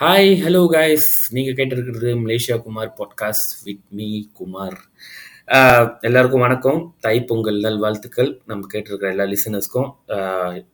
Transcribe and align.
Hi 0.00 0.32
hello 0.44 0.66
guys 0.66 1.34
நீங்கள் 1.34 1.54
கேட்டிருக்கிறது 1.54 2.10
Malaysia 2.24 2.62
Kumar 2.62 2.92
podcast 2.98 3.54
with 3.64 3.80
me 3.90 4.24
Kumar. 4.32 4.76
Ah 5.46 5.88
எல்லாருக்கும் 6.00 6.40
வணக்கம். 6.40 6.94
தை 7.00 7.24
பொங்கல் 7.24 7.58
நல்வாழ்த்துக்கள் 7.60 8.40
நம்ம 8.46 8.66
கேட்டிருக்கிற 8.74 9.08
எல்லா 9.08 9.24
லிசனர்ஸ்க்கும் 9.24 9.90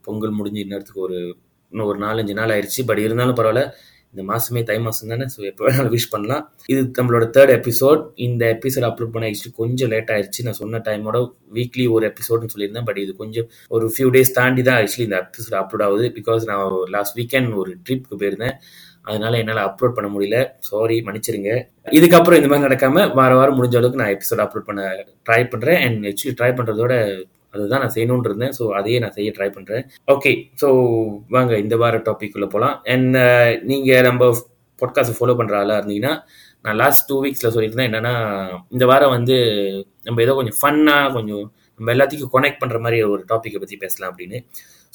பொங்கல் 0.02 0.30
முடிஞ்சு 0.30 0.64
இன்னத்துக்கு 0.64 1.00
ஒரு 1.06 1.36
இன்னும் 1.70 1.86
ஒரு 1.86 1.98
நாலஞ்சு 1.98 2.32
நாள் 2.32 2.48
ஆயிடுச்சு 2.48 2.84
பட் 2.86 2.98
இருந்தாலும் 2.98 3.36
பரவாயில்ல. 3.36 3.70
இந்த 4.14 4.24
மாசமே 4.32 4.62
தை 4.62 4.80
மாசம் 4.80 5.08
தானே 5.08 5.24
ஸோ 5.36 5.40
எப்போ 5.44 5.68
வேணாலும் 5.68 5.94
விஷ் 5.94 6.10
பண்ணலாம். 6.10 6.54
இது 6.66 6.82
நம்மளோட 7.02 7.24
தேர்ட் 7.36 7.54
எபிசோட் 7.58 8.02
இந்த 8.14 8.58
எபிசோட் 8.62 8.86
அப்லோட் 8.90 9.14
பண்ண 9.14 9.28
ஆக்சுவலி 9.28 9.54
கொஞ்சம் 9.54 9.88
லேட் 9.88 10.10
ஆயிடுச்சு 10.10 10.42
நான் 10.42 10.60
சொன்ன 10.62 10.78
டைமோட 10.78 11.18
வீக்லி 11.54 11.88
ஒரு 11.88 12.12
எபிசோட்னு 12.12 12.48
சொல்லியிருந்தேன். 12.56 12.84
பட் 12.84 12.98
இது 12.98 13.16
கொஞ்சம் 13.16 13.48
ஒரு 13.68 13.92
ஃபியூ 13.96 14.10
டேஸ் 14.16 14.36
தாண்டி 14.40 14.62
தான் 14.62 14.84
ஆக்சுவலி 14.84 15.06
இந்த 15.08 15.20
எபிசோட் 15.24 15.60
அப்லோட் 15.62 15.86
ஆகுது. 15.88 16.08
பிகாஸ் 16.20 16.44
நான் 16.44 16.72
லாஸ்ட் 16.90 17.18
வீக்கெண்ட் 17.18 17.54
ஒரு 17.54 17.76
ட்ரிப்புக்கு 17.88 18.18
போயிருந்தேன். 18.18 18.56
அதனால 19.06 19.38
என்னால் 19.42 19.62
அப்லோட் 19.66 19.96
பண்ண 19.96 20.08
முடியல. 20.14 20.38
சாரி 20.68 20.96
மன்னிச்சிருங்க. 21.06 21.52
இதுக்கப்புறம் 21.98 22.38
இந்த 22.40 22.50
மாதிரி 22.50 22.66
நடக்காம 22.66 23.06
வார 23.18 23.32
வாரம் 23.38 23.56
முடிஞ்ச 23.58 23.76
அளவுக்கு 23.80 24.02
நான் 24.02 24.14
எபிசோட் 24.14 24.44
அப்லோட் 24.44 24.68
பண்ண 24.70 24.82
ட்ரை 25.28 25.40
பண்ணுறேன் 25.52 25.80
அண்ட் 25.86 26.06
ஆக்சுவலி 26.10 26.36
ட்ரை 26.40 26.50
பண்ணுறதோட 26.58 26.94
அதுதான் 27.54 27.82
நான் 27.84 27.94
செய்யணும்னு 27.96 28.28
இருந்தேன். 28.30 28.54
ஸோ 28.58 28.64
அதையே 28.78 29.00
நான் 29.02 29.16
செய்ய 29.18 29.30
ட்ரை 29.36 29.48
பண்ணுறேன் 29.56 29.84
ஓகே 30.14 30.32
ஸோ 30.62 30.68
வாங்க 31.36 31.52
இந்த 31.64 31.74
வார 31.82 32.00
டாபிக் 32.08 32.36
உள்ள 32.38 32.48
போகலாம் 32.54 32.76
அண்ட் 32.94 33.16
uh, 33.26 33.50
நீங்கள் 33.70 34.06
நம்ம 34.08 34.32
பாட்காஸ்ட் 34.78 35.18
ஃபாலோ 35.18 35.36
பண்ணுற 35.40 35.54
ஆளாக 35.60 35.80
இருந்தீங்கன்னா 35.80 36.14
நான் 36.64 36.78
லாஸ்ட் 36.82 37.06
டூ 37.08 37.16
வீக்ஸில் 37.24 37.52
சொல்லியிருந்தேன் 37.54 37.88
என்னென்னா 37.90 38.14
இந்த 38.74 38.84
வாரம் 38.90 39.14
வந்து 39.16 39.36
நம்ம 40.06 40.22
ஏதோ 40.24 40.34
கொஞ்சம் 40.38 40.58
ஃபன்னாக 40.60 41.12
கொஞ்சம் 41.16 41.44
நம்ம 41.80 41.92
எல்லாத்துக்கும் 41.94 42.32
கொனெக்ட் 42.34 42.60
பண்ணுற 42.62 42.78
மாதிரி 42.84 42.98
ஒரு 43.14 43.22
டாப்பிக்கை 43.32 43.58
பற்றி 43.60 43.76
பேசலாம் 43.76 44.10
அப்படின்னு. 44.12 44.38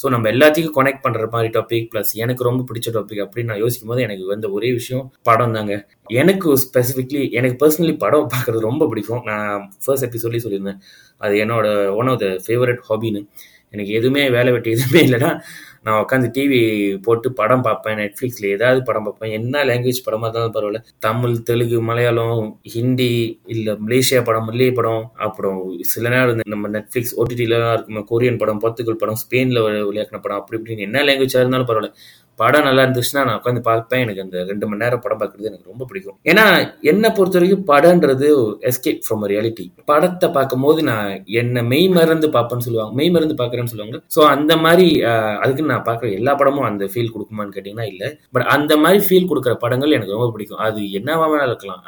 ஸோ 0.01 0.07
நம்ம 0.13 0.25
எல்லாத்தையும் 0.31 0.73
கனெக்ட் 0.77 1.03
பண்ணுற 1.05 1.23
மாதிரி 1.33 1.49
டாபிக் 1.57 1.87
ப்ளஸ் 1.93 2.11
எனக்கு 2.23 2.47
ரொம்ப 2.47 2.61
பிடிச்ச 2.69 2.89
டாபிக் 2.97 3.21
அப்படின்னு 3.25 3.51
நான் 3.51 3.61
யோசிக்கும் 3.63 3.91
போது 3.91 4.01
எனக்கு 4.07 4.25
வந்த 4.25 4.49
ஒரே 4.57 4.69
விஷயம் 4.79 5.05
படம் 5.29 5.55
தாங்க. 5.57 5.73
எனக்கு 6.21 6.49
ஸ்பெசிஃபிக்லி 6.65 7.23
எனக்கு 7.39 7.57
பர்சனலி 7.63 7.95
படம் 7.97 8.29
பார்க்குறது 8.35 8.67
ரொம்ப 8.69 8.87
பிடிக்கும். 8.87 9.23
நான் 9.23 9.65
ஃபர்ஸ்ட் 9.85 10.07
எபிசோட்லேயே 10.09 10.45
சொல்லியிருந்தேன். 10.45 10.81
அது 11.17 11.35
என்னோட 11.45 11.67
ஒன் 12.01 12.11
ஆஃப் 12.13 12.21
த 12.25 12.29
ஃபேவரட் 12.47 12.81
ஹாபின்னு 12.89 13.23
எனக்கு 13.73 13.91
எதுவுமே 13.97 14.21
வேலை 14.35 14.51
வெட்டி 14.53 14.69
எதுவுமே 14.75 15.01
இல்லைன்னா 15.07 15.31
நான் 15.85 15.99
உட்காந்து 16.03 16.27
டிவி 16.35 16.59
போட்டு 17.05 17.27
படம் 17.39 17.63
பார்ப்பேன் 17.67 17.97
நெட்ஃப்ளிக்ஸில் 18.01 18.47
ஏதாவது 18.55 18.79
படம் 18.87 19.05
பார்ப்பேன். 19.07 19.33
என்ன 19.39 19.63
லாங்குவேஜ் 19.69 20.03
படமாக 20.07 20.29
இருந்தாலும் 20.29 20.55
பரவாயில்ல. 20.57 20.81
தமிழ் 21.07 21.35
தெலுங்கு 21.49 21.79
மலையாளம் 21.89 22.41
ஹிந்தி 22.73 23.11
இல்லை 23.55 23.75
மலேசியா 23.85 24.21
படம் 24.29 24.47
மல்லிகை 24.49 24.73
படம் 24.79 25.03
அப்புறம் 25.27 25.59
சில 25.93 26.09
நேரம் 26.15 26.41
நம்ம 26.55 26.69
நெட்ஃப்ளிக்ஸ் 26.77 27.15
ஓடிடிலாம் 27.21 27.73
இருக்கும் 27.75 28.07
கொரியன் 28.11 28.41
படம் 28.43 28.61
போர்த்துகல் 28.63 29.01
படம் 29.03 29.21
ஸ்பெயினில் 29.23 29.61
விளையாடின 29.89 30.21
படம் 30.25 30.39
அப்படி 30.41 30.59
இப்படின்னு 30.59 30.87
என்ன 30.89 31.03
லாங்குவேஜாக 31.09 31.43
இருந்தாலும் 31.43 31.69
பரவாயில்ல. 31.71 31.93
படம் 32.41 32.65
நல்லா 32.67 32.83
இருந்துச்சுன்னா 32.85 33.23
நான் 33.27 33.37
உட்காந்து 33.39 33.61
பார்ப்பேன். 33.67 34.03
எனக்கு 34.05 34.23
அந்த 34.25 34.37
ரெண்டு 34.51 34.65
மணி 34.69 34.81
நேரம் 34.83 35.03
படம் 35.05 35.21
பார்க்குறது 35.21 35.49
எனக்கு 35.51 35.71
ரொம்ப 35.71 35.85
பிடிக்கும். 35.89 36.17
ஏன்னா 36.31 36.45
என்னை 36.91 37.09
பொறுத்த 37.17 37.39
வரைக்கும் 37.39 37.65
படம்ன்றது 37.71 38.29
எஸ்கேப் 38.71 39.03
ஃப்ரம் 39.07 39.25
ரியாலிட்டி 39.33 39.65
படத்தை 39.91 40.29
பார்க்கும் 40.37 40.65
போது 40.67 40.83
நான் 40.91 41.11
என்னை 41.41 41.63
மெய் 41.71 41.87
மறந்து 41.97 42.29
பார்ப்பேன்னு 42.37 42.67
சொல்லுவாங்க. 42.67 42.95
மெய் 42.99 43.13
மறந்து 43.17 43.37
பார்க்குறேன்னு 43.41 43.73
சொல்லுவாங்க. 43.73 44.01
ஸோ 44.15 44.21
அந்த 44.35 44.55
மாதிரி 44.65 44.87
அதுக்கு 45.43 45.69
நான் 45.71 45.87
பார்க்குற 45.89 46.09
எல்லா 46.19 46.35
படமும் 46.41 46.67
அந்த 46.71 46.85
ஃபீல் 46.93 47.13
கொடுக்குமான்னு 47.15 47.55
கேட்டிங்கன்னா 47.57 47.87
இல்லை. 47.93 48.09
பட் 48.35 48.49
அந்த 48.57 48.73
மாதிரி 48.83 49.01
ஃபீல் 49.07 49.29
கொடுக்குற 49.31 49.55
படங்கள் 49.65 49.97
எனக்கு 49.99 50.17
ரொம்ப 50.17 50.29
பிடிக்கும். 50.35 50.63
அது 50.67 50.81
என்னவா 50.99 51.27
வேணாலும் 51.33 51.55
இருக்கலாம். 51.55 51.83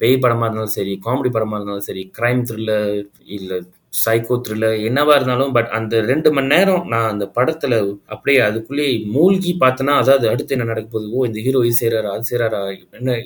பேய் 0.00 0.22
படமாக 0.24 0.46
இருந்தாலும் 0.46 0.76
சரி 0.76 0.92
காமெடி 1.06 1.30
படமாக 1.32 1.58
இருந்தாலும் 1.58 1.86
சரி 1.88 2.02
க்ரைம் 2.18 2.40
த்ரில்லர் 2.48 2.94
இல்லை 3.38 3.56
சைக்கோ 3.92 4.34
த்ரில்லர் 4.46 4.76
என்னவா 4.88 5.12
இருந்தாலும் 5.18 5.52
பட் 5.52 5.70
அந்த 5.78 5.94
ரெண்டு 6.10 6.28
மணி 6.32 6.50
நேரம் 6.54 6.84
நான் 6.92 7.08
அந்த 7.12 7.24
படத்துல 7.36 7.74
அப்படியே 8.14 8.38
அதுக்குள்ளேயே 8.48 8.92
மூழ்கி 9.14 9.52
பார்த்தேன்னா 9.62 9.94
அதாவது 10.02 10.26
அடுத்து 10.32 10.54
என்ன 10.56 10.66
நடக்க 10.72 10.88
போகுது? 10.88 11.08
ஓ 11.16 11.24
இந்த 11.30 11.40
ஹீரோ 11.46 11.60
இது 11.68 11.78
செய்யறாரா 11.80 12.10
அது 12.16 12.28
செய்யறாரா 12.30 12.60
என்ன 13.00 13.16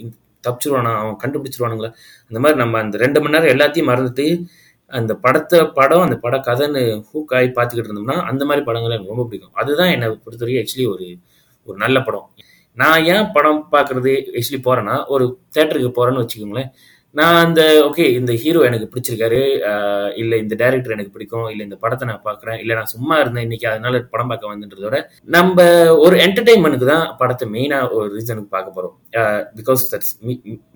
தப்பிச்சிருவானா 0.45 0.93
அவன் 1.03 1.19
கண்டுபிடிச்சிருவானுங்களா? 1.23 1.91
அந்த 2.29 2.39
மாதிரி 2.43 2.59
நம்ம 2.63 2.79
அந்த 2.85 2.97
ரெண்டு 3.05 3.21
மணி 3.23 3.35
நேரம் 3.37 3.53
எல்லாத்தையும் 3.55 3.91
மறந்துட்டு 3.93 4.27
அந்த 4.93 5.13
படத்தை 5.25 5.59
படம் 5.79 6.05
அந்த 6.07 6.17
பட 6.25 6.37
கதைன்னு 6.49 6.83
ஹூக் 7.11 7.33
ஆகி 7.39 7.49
பார்த்துக்கிட்டு 7.57 7.91
இருந்தோம்னா 7.91 8.17
அந்த 8.31 8.43
மாதிரி 8.49 8.63
படங்கள் 8.67 8.95
எனக்கு 8.97 9.13
ரொம்ப 9.13 9.25
பிடிக்கும். 9.29 9.55
அதுதான் 9.63 9.93
என்னை 9.95 10.09
பொறுத்த 10.25 10.43
வரைக்கும் 10.45 10.63
ஆக்சுவலி 10.65 10.87
ஒரு 10.95 11.07
ஒரு 11.69 11.77
நல்ல 11.85 11.99
படம். 12.09 12.27
நான் 12.77 13.05
ஏன் 13.15 13.31
படம் 13.37 13.61
பார்க்கறது 13.75 14.13
ஆக்சுவலி 14.39 14.61
போறேன்னா 14.69 14.97
ஒரு 15.15 15.25
தேட்டருக்கு 15.57 15.91
போறேன்னு 15.99 16.23
வச்சுக்கோங்களேன். 16.23 16.71
நான் 17.19 17.37
அந்த 17.45 17.63
ஓகே 17.89 18.05
இந்த 18.19 18.33
ஹீரோ 18.43 18.61
எனக்கு 18.69 18.87
பிடிச்சிருக்காரு. 18.93 19.41
இல்லை 20.23 20.37
இந்த 20.45 20.55
டேரக்டர் 20.63 20.95
எனக்கு 20.97 21.15
பிடிக்கும். 21.17 21.47
இல்லை 21.53 21.63
இந்த 21.69 21.77
படத்தை 21.85 22.05
நான் 22.11 22.25
பார்க்குறேன். 22.29 22.59
இல்லை 22.63 22.75
நான் 22.79 22.91
சும்மா 22.95 23.17
இருந்தேன் 23.23 23.47
இன்னைக்கு 23.47 23.67
அதனால 23.73 24.01
படம் 24.15 24.31
பார்க்க 24.33 24.53
வந்துன்றதோட 24.53 24.99
நம்ம 25.37 25.67
ஒரு 26.05 26.17
என்டர்டைன்மெண்ட்டுக்கு 26.27 26.89
தான் 26.95 27.07
படத்தை 27.21 27.47
மெயினாக 27.55 27.93
ஒரு 27.99 28.09
ரீசனுக்கு 28.17 28.55
பார்க்க 28.57 28.77
போகிறோம் 28.79 28.97
because 29.61 29.85
that's 29.93 30.13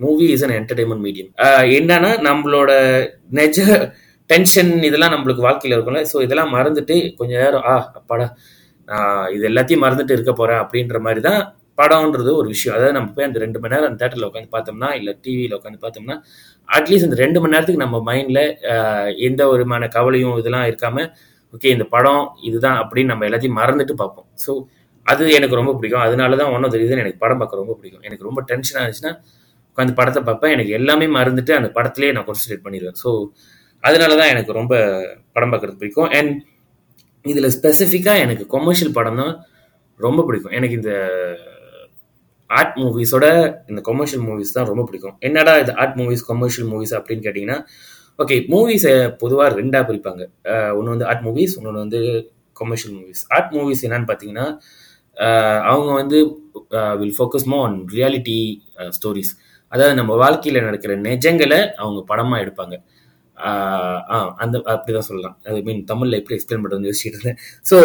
movie 0.04 0.28
is 0.34 0.44
an 0.48 0.56
entertainment 0.60 1.04
medium 1.08 1.32
என்னன்னா 1.78 2.12
நம்மளோட 2.28 2.70
நெஜ 3.40 3.58
டென்ஷன் 4.30 4.72
இதெல்லாம் 4.90 5.14
நம்மளுக்கு 5.14 5.46
வாழ்க்கையில் 5.48 5.76
இருக்கும்ல. 5.76 6.00
ஸோ 6.12 6.16
இதெல்லாம் 6.26 6.54
மறந்துட்டு 6.56 6.96
கொஞ்சம் 7.20 7.40
நேரம் 7.44 7.66
ஆ 7.72 7.76
அப்பாடா 8.00 8.26
நான் 8.88 9.22
இது 9.36 9.44
எல்லாத்தையும் 9.48 9.84
மறந்துட்டு 9.84 10.14
இருக்க 10.16 10.32
போகிறேன் 10.34 10.60
அப்படின்ற 10.64 10.98
மாதிரி 11.06 11.20
தான் 11.28 11.40
படம்ன்றது 11.80 12.30
ஒரு 12.40 12.48
விஷயம். 12.54 12.74
அதாவது 12.76 12.96
நம்ம 12.98 13.10
போய் 13.16 13.26
அந்த 13.28 13.38
ரெண்டு 13.44 13.58
மணி 13.62 13.72
நேரம் 13.74 13.88
அந்த 13.90 14.00
தேட்டரில் 14.02 14.28
உட்காந்து 14.28 14.50
பார்த்தோம்னா 14.56 14.90
இல்லை 15.00 15.12
டிவியில் 15.24 15.56
உட்காந்து 15.58 15.80
பார்த்தோம்னா 15.84 16.16
அட்லீஸ்ட் 16.76 17.08
அந்த 17.08 17.18
ரெண்டு 17.24 17.40
மணி 17.42 17.54
நேரத்துக்கு 17.54 17.84
நம்ம 17.84 17.98
மைண்டில் 18.10 18.42
எந்த 19.28 19.42
விதமான 19.52 19.88
கவலையும் 19.96 20.38
இதெல்லாம் 20.42 20.66
இருக்காமல் 20.70 21.08
ஓகே 21.54 21.70
இந்த 21.76 21.84
படம் 21.94 22.24
இதுதான் 22.48 22.78
அப்படின்னு 22.82 23.12
நம்ம 23.12 23.26
எல்லாத்தையும் 23.28 23.58
மறந்துட்டு 23.60 23.94
பார்ப்போம். 24.00 24.28
ஸோ 24.44 24.52
அது 25.06 25.28
எனக்கு 25.38 25.58
ரொம்ப 25.60 25.72
பிடிக்கும். 25.76 26.04
அதனால 26.06 26.36
தான் 26.40 26.50
ஒன் 26.54 26.64
ஆஃப் 26.66 26.74
எனக்கு 27.04 27.20
படம் 27.24 27.40
பார்க்க 27.42 27.62
ரொம்ப 27.62 27.74
பிடிக்கும். 27.78 28.02
எனக்கு 28.08 28.26
ரொம்ப 28.28 28.40
டென்ஷனாக 28.50 28.82
இருந்துச்சுன்னா 28.84 29.14
உட்காந்து 29.70 29.94
படத்தை 30.00 30.20
பார்ப்பேன். 30.28 30.52
எனக்கு 30.56 30.72
எல்லாமே 30.78 31.06
மறந்துட்டு 31.18 31.52
அந்த 31.58 31.68
படத்துலேயே 31.76 32.12
நான் 32.16 32.26
கான்சன்ட்ரேட் 32.28 32.64
பண்ணிடுவேன். 32.66 32.98
ஸோ 33.02 33.10
அதனால 33.84 34.12
தான் 34.20 34.32
எனக்கு 34.34 34.52
ரொம்ப 34.60 34.74
படம் 35.36 35.52
பார்க்குறது 35.52 35.78
பிடிக்கும். 35.82 36.08
அண்ட் 36.18 36.32
இதில் 37.24 37.52
ஸ்பெசிஃபிக்காக 37.56 38.24
எனக்கு 38.26 38.44
கொமர்ஷியல் 38.54 38.96
படம் 38.98 39.20
தான் 39.22 39.32
ரொம்ப 40.00 40.20
பிடிக்கும். 40.28 40.54
எனக்கு 40.58 40.76
இந்த 40.80 40.92
ஆர்ட் 42.58 42.76
மூவிஸோட 42.82 43.26
இந்த 43.70 43.80
கொமர்ஷியல் 43.88 44.24
மூவிஸ் 44.28 44.54
தான் 44.56 44.68
ரொம்ப 44.70 44.82
பிடிக்கும். 44.88 45.16
என்னடா 45.28 45.54
இது 45.62 45.72
ஆர்ட் 45.82 45.96
மூவிஸ் 46.00 46.24
கொமர்ஷியல் 46.30 46.68
மூவிஸ் 46.72 46.94
அப்படின்னு 46.98 47.24
கேட்டிங்கன்னா 47.26 47.58
ஓகே 48.22 48.36
மூவிஸை 48.52 48.92
பொதுவாக 49.22 49.50
ரெண்டாக 49.60 49.82
பிரிப்பாங்க. 49.88 50.22
ஒன்று 50.78 50.94
வந்து 50.94 51.08
ஆர்ட் 51.10 51.24
மூவிஸ் 51.28 51.56
இன்னொன்று 51.58 51.84
வந்து 51.84 52.00
கொமர்ஷியல் 52.60 52.94
மூவிஸ் 52.98 53.22
ஆர்ட் 53.36 53.52
மூவிஸ் 53.56 53.82
என்னன்னு 53.86 54.08
பார்த்தீங்கன்னா 54.10 54.46
அவங்க 55.70 55.90
வந்து 56.00 56.18
will 57.00 57.16
focus 57.18 57.46
more 57.52 57.58
on 57.66 57.78
reality 57.96 58.38
stories 58.96 59.32
அதாவது 59.72 59.94
நம்ம 60.00 60.12
வாழ்க்கையில் 60.22 60.66
நடக்கிற 60.66 60.92
நிஜங்களை 61.08 61.60
அவங்க 61.82 62.00
படமாக 62.10 62.42
எடுப்பாங்க. 62.44 62.74
ஆ 64.12 64.16
அந்த 64.42 64.56
அப்படி 64.74 64.92
தான் 64.96 65.08
சொல்லலாம். 65.08 65.34
அது 65.48 65.58
மீன் 65.66 65.82
தமிழில் 65.90 66.18
எப்படி 66.20 66.36
எக்ஸ்பிளைன் 66.36 66.62
பண்ணுறது 66.62 66.88
யோசிச்சுட்டு 66.90 67.18
இருந்தேன். 67.18 67.40
ஸோ 67.70 67.76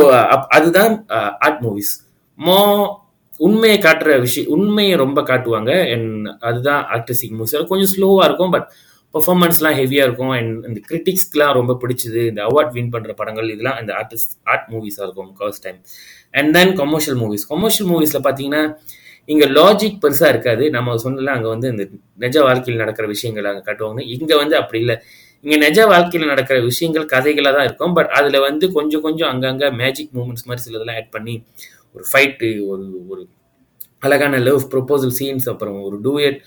அதுதான் 0.57 0.93
ஆர்ட் 1.47 1.61
மூவிஸ் 1.65 1.93
மோ 2.39 2.57
உண்மையை 3.39 3.77
காட்டுற 3.85 4.15
விஷயம் 4.25 4.49
உண்மையை 4.55 4.95
ரொம்ப 5.03 5.19
காட்டுவாங்க. 5.29 5.71
அண்ட் 5.93 6.27
அதுதான் 6.49 6.81
ஆர்டிஸ்டிக் 6.95 7.35
மூவிஸ் 7.37 7.55
கொஞ்சம் 7.71 7.91
ஸ்லோவாக 7.93 8.27
இருக்கும் 8.29 8.53
பட் 8.55 8.67
பர்ஃபார்மன்ஸ்லாம் 9.13 9.77
ஹெவியாக 9.79 10.07
இருக்கும். 10.07 10.33
அண்ட் 10.37 10.53
இந்த 10.69 10.79
கிரிட்டிக்ஸ்க்குலாம் 10.89 11.53
ரொம்ப 11.59 11.73
பிடிச்சது 11.81 12.21
இந்த 12.31 12.41
அவார்ட் 12.49 12.71
வின் 12.77 12.91
பண்ணுற 12.95 13.13
படங்கள் 13.21 13.49
இதெல்லாம் 13.55 13.79
இந்த 13.81 13.93
ஆர்டிஸ்ட் 13.99 14.33
ஆர்ட் 14.53 14.67
மூவிஸாக 14.73 15.05
இருக்கும் 15.07 15.31
first 15.39 15.63
time 15.65 15.79
and 16.39 16.51
then 16.57 16.73
commercial 16.81 17.19
movies 17.23 17.45
commercial 17.53 17.89
மூவிஸில் 17.91 18.23
பார்த்தீங்கன்னா 18.27 18.63
இங்கே 19.33 19.47
லாஜிக் 19.57 19.99
பெருசாக 20.03 20.31
இருக்காது. 20.33 20.63
நம்ம 20.77 20.95
சொன்னல 21.03 21.33
அங்கே 21.35 21.49
வந்து 21.55 21.67
இந்த 21.73 21.83
நிஜ 22.23 22.37
வாழ்க்கையில் 22.47 22.81
நடக்கிற 22.83 23.05
விஷயங்கள் 23.13 23.51
அங்கே 23.51 23.63
காட்டுவாங்க 23.67 24.01
இங்கே 24.15 24.35
வந்து 24.41 24.55
அப்படி 24.61 24.79
இல்லை. 24.83 24.95
இங்கே 25.45 25.57
நிஜ 25.65 25.85
வாழ்க்கையில் 25.91 26.31
நடக்கிற 26.31 26.57
விஷயங்கள் 26.69 27.05
கதைகளாக 27.13 27.53
தான் 27.57 27.67
இருக்கும். 27.69 27.93
பட் 27.97 28.11
அதில் 28.17 28.43
வந்து 28.47 28.65
கொஞ்சம் 28.77 29.03
கொஞ்சம் 29.05 29.29
அங்கங்கே 29.33 29.69
மேஜிக் 29.83 30.11
மூமெண்ட்ஸ் 30.17 30.45
மாதிரி 30.49 30.63
சிலதெல்லாம் 30.65 30.99
ஆட் 31.01 31.13
பண்ணி 31.15 31.35
ஒரு 31.95 32.05
ஃபைட்டு 32.11 32.49
ஒரு 32.71 32.85
ஒரு 33.13 33.23
அழகான 34.07 34.39
லவ் 34.47 34.61
ப்ரொப்போசல் 34.73 35.15
சீன்ஸ் 35.19 35.47
அப்புறம் 35.53 35.79
ஒரு 35.87 35.97
டூயட் 36.05 36.39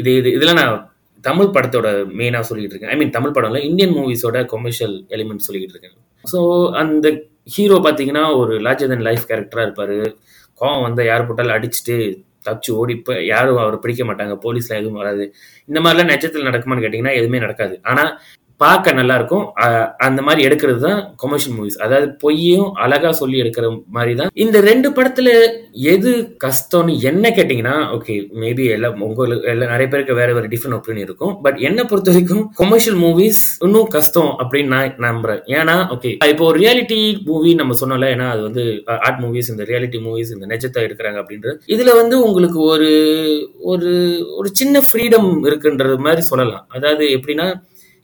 இது 0.00 0.10
இது 0.20 0.28
இதெல்லாம் 0.36 0.60
நான் 0.62 0.76
தமிழ் 1.24 1.52
படத்தோட 1.56 1.88
மெயினாக 2.20 2.44
சொல்லிட்டு 2.48 2.74
இருக்கேன். 2.74 2.92
ஐ 2.94 2.96
மீன் 3.00 3.14
தமிழ் 3.16 3.34
படம்ல 3.36 3.60
இந்தியன் 3.68 3.94
மூவிஸோட 3.98 4.38
கொமர்ஷியல் 4.52 4.96
எலிமெண்ட் 5.16 5.46
சொல்லிக்கிட்டு 5.46 5.74
இருக்கேன். 5.76 5.96
ஸோ 6.32 6.38
அந்த 6.82 7.06
ஹீரோ 7.54 7.76
பார்த்தீங்கன்னா 7.86 8.24
ஒரு 8.40 8.54
லார்ஜர் 8.66 8.92
தன் 8.92 9.06
லைஃப் 9.08 9.24
கேரக்டராக 9.30 9.66
இருப்பார். 9.68 9.96
கோவம் 10.60 10.84
வந்து 10.86 11.04
யார் 11.10 11.26
போட்டாலும் 11.28 11.56
அடிச்சுட்டு 11.56 11.96
தப்பிச்சு 12.46 12.70
ஓடிப்ப 12.80 13.16
யாரும் 13.32 13.60
அவரை 13.62 13.78
பிடிக்க 13.84 14.02
மாட்டாங்க. 14.08 14.34
போலீஸ்லாம் 14.44 14.80
எதுவும் 14.82 15.00
வராது. 15.02 15.24
இந்த 15.68 15.78
மாதிரிலாம் 15.84 16.10
நெச்சத்தில் 16.12 16.48
நடக்குமான்னு 16.48 16.84
கேட்டிங்கன்னா 16.84 17.14
எதுவுமே 17.20 17.38
நடக்காது. 17.44 17.76
ஆனால் 17.90 18.10
பார்க்க 18.62 18.92
நல்லா 18.98 19.14
இருக்கும் 19.18 19.44
அந்த 20.06 20.20
மாதிரி 20.26 20.40
எடுக்கிறது 20.46 20.80
தான் 20.86 21.00
கமர்ஷியல் 21.22 21.54
மூவிஸ் 21.56 21.78
அதாவது 21.84 22.06
பொய்யும் 22.22 22.68
அழகா 22.84 23.10
சொல்லி 23.20 23.36
எடுக்கிற 23.42 23.66
மாதிரி 23.96 24.12
தான். 24.20 24.30
இந்த 24.44 24.56
ரெண்டு 24.68 24.88
படத்துல 24.96 25.28
எது 25.94 26.12
கஷ்டம்னு 26.44 26.92
என்ன 27.10 27.32
கேட்டீங்கன்னா 27.38 27.74
ஓகே 27.96 28.14
மேபி 28.42 28.66
எல்லாம் 28.76 29.02
உங்களுக்கு 29.06 29.48
எல்லாம் 29.52 29.72
நிறைய 29.74 29.88
பேருக்கு 29.94 30.18
வேற 30.20 30.30
வேற 30.38 30.46
டிஃப்ரெண்ட் 30.54 30.78
ஒப்பீனியன் 30.78 31.08
இருக்கும். 31.08 31.34
பட் 31.46 31.58
என்ன 31.68 31.80
பொறுத்த 31.90 32.14
வரைக்கும் 32.14 32.44
கொமர்ஷியல் 32.60 32.98
மூவிஸ் 33.04 33.42
இன்னும் 33.68 33.90
கஷ்டம் 33.96 34.30
அப்படின்னு 34.44 34.72
நான் 34.74 35.02
நம்புறேன். 35.08 35.42
ஏன்னா 35.58 35.76
ஓகே 35.96 36.12
இப்போ 36.34 36.46
ஒரு 36.50 36.58
ரியாலிட்டி 36.64 37.00
மூவி 37.30 37.52
நம்ம 37.62 37.76
சொன்னோம்ல 37.82 38.12
ஏன்னா 38.16 38.28
அது 38.36 38.42
வந்து 38.48 38.64
ஆர்ட் 39.08 39.20
மூவிஸ் 39.24 39.52
இந்த 39.54 39.66
ரியாலிட்டி 39.72 40.00
மூவிஸ் 40.06 40.34
இந்த 40.36 40.48
நெஜத்தை 40.54 40.86
எடுக்கிறாங்க 40.88 41.20
அப்படின்றது. 41.24 41.56
இதுல 41.74 41.92
வந்து 42.00 42.16
உங்களுக்கு 42.28 42.60
ஒரு 42.72 42.90
ஒரு 43.72 43.92
ஒரு 44.38 44.48
சின்ன 44.62 44.82
ஃப்ரீடம் 44.88 45.30
இருக்குன்றது 45.50 45.98
மாதிரி 46.08 46.24
சொல்லலாம். 46.32 46.66
அதாவது 46.76 47.04
எப்படின்னா 47.18 47.48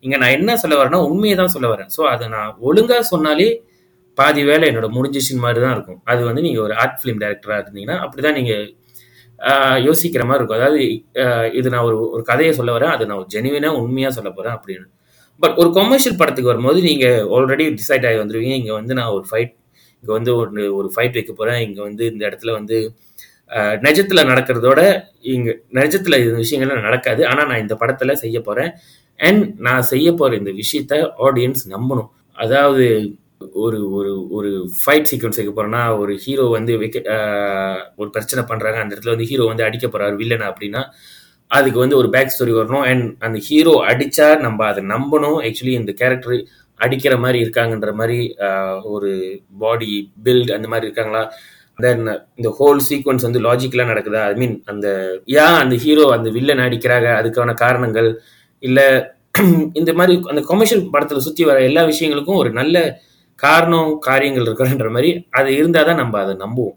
இங்க 0.04 0.16
நான் 0.22 0.36
என்ன 0.38 0.56
சொல்ல 0.62 0.74
வரேன்னா 0.80 1.00
உண்மையை 1.10 1.34
தான் 1.40 1.52
சொல்ல 1.54 1.68
வரேன். 1.72 1.90
ஸோ 1.96 2.02
அதை 2.12 2.26
நான் 2.34 2.50
ஒழுங்கா 2.68 2.98
சொன்னாலே 3.12 3.48
பாதி 4.18 4.42
வேலை 4.50 4.64
என்னோட 4.70 4.88
முடிஞ்சிச்சின் 4.96 5.42
மாதிரி 5.44 5.60
தான் 5.64 5.74
இருக்கும். 5.76 6.00
அது 6.12 6.20
வந்து 6.28 6.42
நீங்க 6.46 6.60
ஒரு 6.66 6.74
ஆர்ட் 6.82 6.98
ஃபிலிம் 7.00 7.20
டைரக்டரா 7.24 7.56
இருந்தீங்கன்னா 7.62 7.96
அப்படிதான் 8.04 8.38
நீங்க 8.40 8.54
யோசிக்கிற 9.88 10.22
மாதிரி 10.28 10.40
இருக்கும். 10.40 10.60
அதாவது 10.60 10.80
இது 11.58 11.68
நான் 11.74 11.86
ஒரு 11.90 11.98
ஒரு 12.14 12.22
கதையை 12.30 12.52
சொல்ல 12.58 12.70
வரேன் 12.76 12.92
அது 12.94 13.04
நான் 13.10 13.28
ஜெனுவினா 13.34 13.70
உண்மையா 13.82 14.10
சொல்ல 14.16 14.30
போறேன் 14.38 14.56
அப்படின்னு. 14.56 14.86
பட் 15.42 15.54
ஒரு 15.62 15.70
கொமர்ஷியல் 15.78 16.18
படத்துக்கு 16.20 16.52
வரும்போது 16.52 16.80
நீங்க 16.88 17.06
ஆல்ரெடி 17.36 17.66
டிசைட் 17.80 18.06
ஆகி 18.08 18.18
வந்துருவீங்க. 18.22 18.56
இங்க 18.62 18.72
வந்து 18.80 18.94
நான் 18.98 19.14
ஒரு 19.18 19.24
ஃபைட் 19.30 19.54
இங்க 20.02 20.12
வந்து 20.18 20.32
ஒரு 20.40 20.66
ஒரு 20.78 20.88
ஃபைட் 20.94 21.16
வைக்க 21.18 21.32
போறேன். 21.40 21.60
இங்க 21.68 21.80
வந்து 21.88 22.04
இந்த 22.12 22.22
இடத்துல 22.28 22.52
வந்து 22.58 22.76
நிஜத்துல 23.86 24.20
நடக்கிறதோட 24.30 24.80
இங்க 25.34 25.50
நிஜத்துல 25.78 26.18
இந்த 26.24 26.36
விஷயங்கள்லாம் 26.44 26.86
நடக்காது. 26.88 27.22
ஆனா 27.30 27.42
நான் 27.50 27.62
இந்த 27.64 27.74
படத்துல 27.82 28.12
செய்ய 28.24 28.38
போறேன். 28.48 28.70
அண்ட் 29.28 29.44
நான் 29.66 29.88
செய்ய 29.92 30.08
போற 30.20 30.30
இந்த 30.40 30.52
விஷயத்த 30.60 30.94
ஆடியன்ஸ் 31.26 31.62
நம்பணும். 31.74 32.10
அதாவது 32.42 32.84
ஒரு 33.62 33.78
ஒரு 33.98 34.10
ஒரு 34.36 34.50
ஃபைட் 34.80 35.08
சீக்வன்ஸ் 35.10 35.38
வைக்க 35.40 35.52
போறேன்னா 35.54 35.82
ஒரு 36.02 36.12
ஹீரோ 36.24 36.44
வந்து 36.56 36.72
வைக்க 36.82 36.98
ஒரு 38.00 38.08
பிரச்சனை 38.16 38.42
பண்றாங்க 38.50 38.78
அந்த 38.82 38.92
இடத்துல 38.94 39.14
வந்து 39.14 39.28
ஹீரோ 39.30 39.46
வந்து 39.52 39.66
அடிக்க 39.68 39.86
போறாரு 39.88 40.16
வில்லன் 40.22 40.48
அப்படின்னா 40.50 40.82
அதுக்கு 41.50 41.78
வந்து 41.82 41.96
ஒரு 42.00 42.08
பேக் 42.14 42.32
ஸ்டோரி 42.34 42.52
வரணும். 42.56 42.84
அண்ட் 42.90 43.06
அந்த 43.26 43.38
ஹீரோ 43.46 43.72
அடிச்சா 43.90 44.26
நம்ம 44.46 44.66
அதை 44.70 44.82
நம்பணும். 44.94 45.38
ஆக்சுவலி 45.46 45.74
இந்த 45.78 45.92
கேரக்டர் 46.00 46.36
அடிக்கிற 46.80 47.14
மாதிரி 47.22 47.38
இருக்காங்கன்ற 47.44 47.92
மாதிரி 48.00 48.18
ஒரு 48.94 49.10
பாடி 49.62 49.90
பில்ட் 50.26 50.52
அந்த 50.56 50.68
மாதிரி 50.72 50.86
இருக்காங்களா? 50.88 51.22
தென் 51.84 52.04
இந்த 52.38 52.50
ஹோல் 52.58 52.80
சீக்வன்ஸ் 52.88 53.26
வந்து 53.26 53.40
லாஜிக்கலா 53.46 53.86
நடக்குதா? 53.92 54.22
ஐ 54.32 54.36
மீன் 54.42 54.56
அந்த 54.72 54.86
ஏன் 55.42 55.58
அந்த 55.62 55.76
ஹீரோ 55.84 56.04
அந்த 56.16 56.28
வில்லன் 56.36 56.64
அடிக்கிறாங்க? 56.66 57.08
அதுக்கான 57.20 57.54
காரணங்கள் 57.64 58.10
இல்லை 58.62 58.86
இந்த 59.72 59.92
மாதிரி 59.92 60.20
அந்த 60.28 60.40
கொமர்ஷியல் 60.40 60.84
படத்துல 60.92 61.16
சுற்றி 61.16 61.44
வர 61.44 61.62
எல்லா 61.62 61.82
விஷயங்களுக்கும் 61.84 62.40
ஒரு 62.42 62.50
நல்ல 62.50 62.76
காரணம் 63.38 63.98
காரியங்கள் 63.98 64.44
இருக்கிறன்ற 64.44 64.88
மாதிரி 64.90 65.26
அது 65.30 65.50
இருந்தாதான் 65.50 65.94
நம்ம 65.94 66.18
அதை 66.20 66.34
நம்புவோம். 66.34 66.76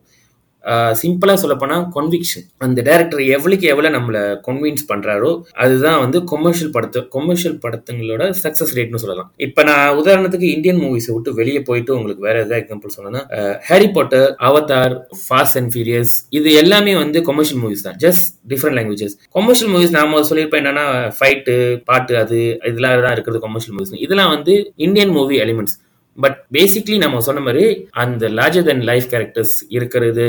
சிம்பிளா 1.01 1.33
சொல்லப்போனா 1.41 1.77
கொன்விக்ஷன் 1.95 2.45
அந்த 2.65 2.79
டேரக்டர் 2.89 3.21
எவ்வளோக்கு 3.35 3.67
எவ்வளவு 3.73 3.95
நம்மள 3.95 4.17
கன்வின்ஸ் 4.47 4.85
பண்றாரோ 4.91 5.31
அதுதான் 5.63 5.99
வந்து 6.03 6.19
கொமர்ஷியல் 6.31 6.73
படத்து 6.75 6.99
கொமர்ஷியல் 7.15 7.57
படத்துங்களோட 7.65 8.23
சக்சஸ் 8.43 8.73
ரேட்னு 8.77 9.01
சொல்லலாம். 9.03 9.29
இப்ப 9.47 9.63
நான் 9.69 9.97
உதாரணத்துக்கு 10.01 10.47
இந்தியன் 10.55 10.81
மூவிஸை 10.83 11.11
விட்டு 11.15 11.33
வெளியே 11.39 11.61
போயிட்டு 11.69 11.95
உங்களுக்கு 11.97 12.27
வேற 12.27 12.37
எதாவது 12.43 12.59
எக்ஸாம்பிள் 12.61 12.95
சொல்லணும்னா 12.95 13.23
Harry 13.69 13.89
Potter 13.97 14.27
Avatar 14.49 14.95
Fast 15.23 15.59
and 15.61 15.71
Furious 15.75 16.15
இது 16.39 16.51
எல்லாமே 16.63 16.95
வந்து 17.03 17.19
கொமர்ஷியல் 17.29 17.61
மூவிஸ் 17.63 17.85
தான். 17.87 17.97
Just 18.05 18.27
different 18.53 18.77
languages 18.79 19.15
commercial 19.37 19.71
movies 19.75 19.95
நாம 19.99 20.21
சொல்லியிருப்பேன் 20.29 20.63
என்னன்னா 20.63 20.85
ஃபைட்டு 21.19 21.55
பாட்டு 21.89 22.13
அது 22.23 22.39
இதெல்லாம் 22.69 23.05
தான் 23.07 23.15
இருக்கிறது 23.17 23.45
கொமர்ஷியல் 23.47 23.75
மூவிஸ் 23.77 24.03
இதெல்லாம் 24.05 24.33
வந்து 24.35 24.55
Indian 24.87 25.13
movie 25.17 25.37
elements 25.45 25.77
but 26.17 26.35
basically 26.55 26.95
நம்ம 27.03 27.19
சொன்ன 27.19 27.41
மாதிரி 27.45 27.63
அந்த 28.01 28.25
லார்ஜர் 28.29 28.65
தென் 28.67 28.83
லைஃப் 28.89 29.07
கேரக்டர்ஸ் 29.13 29.53
இருக்கிறது 29.69 30.25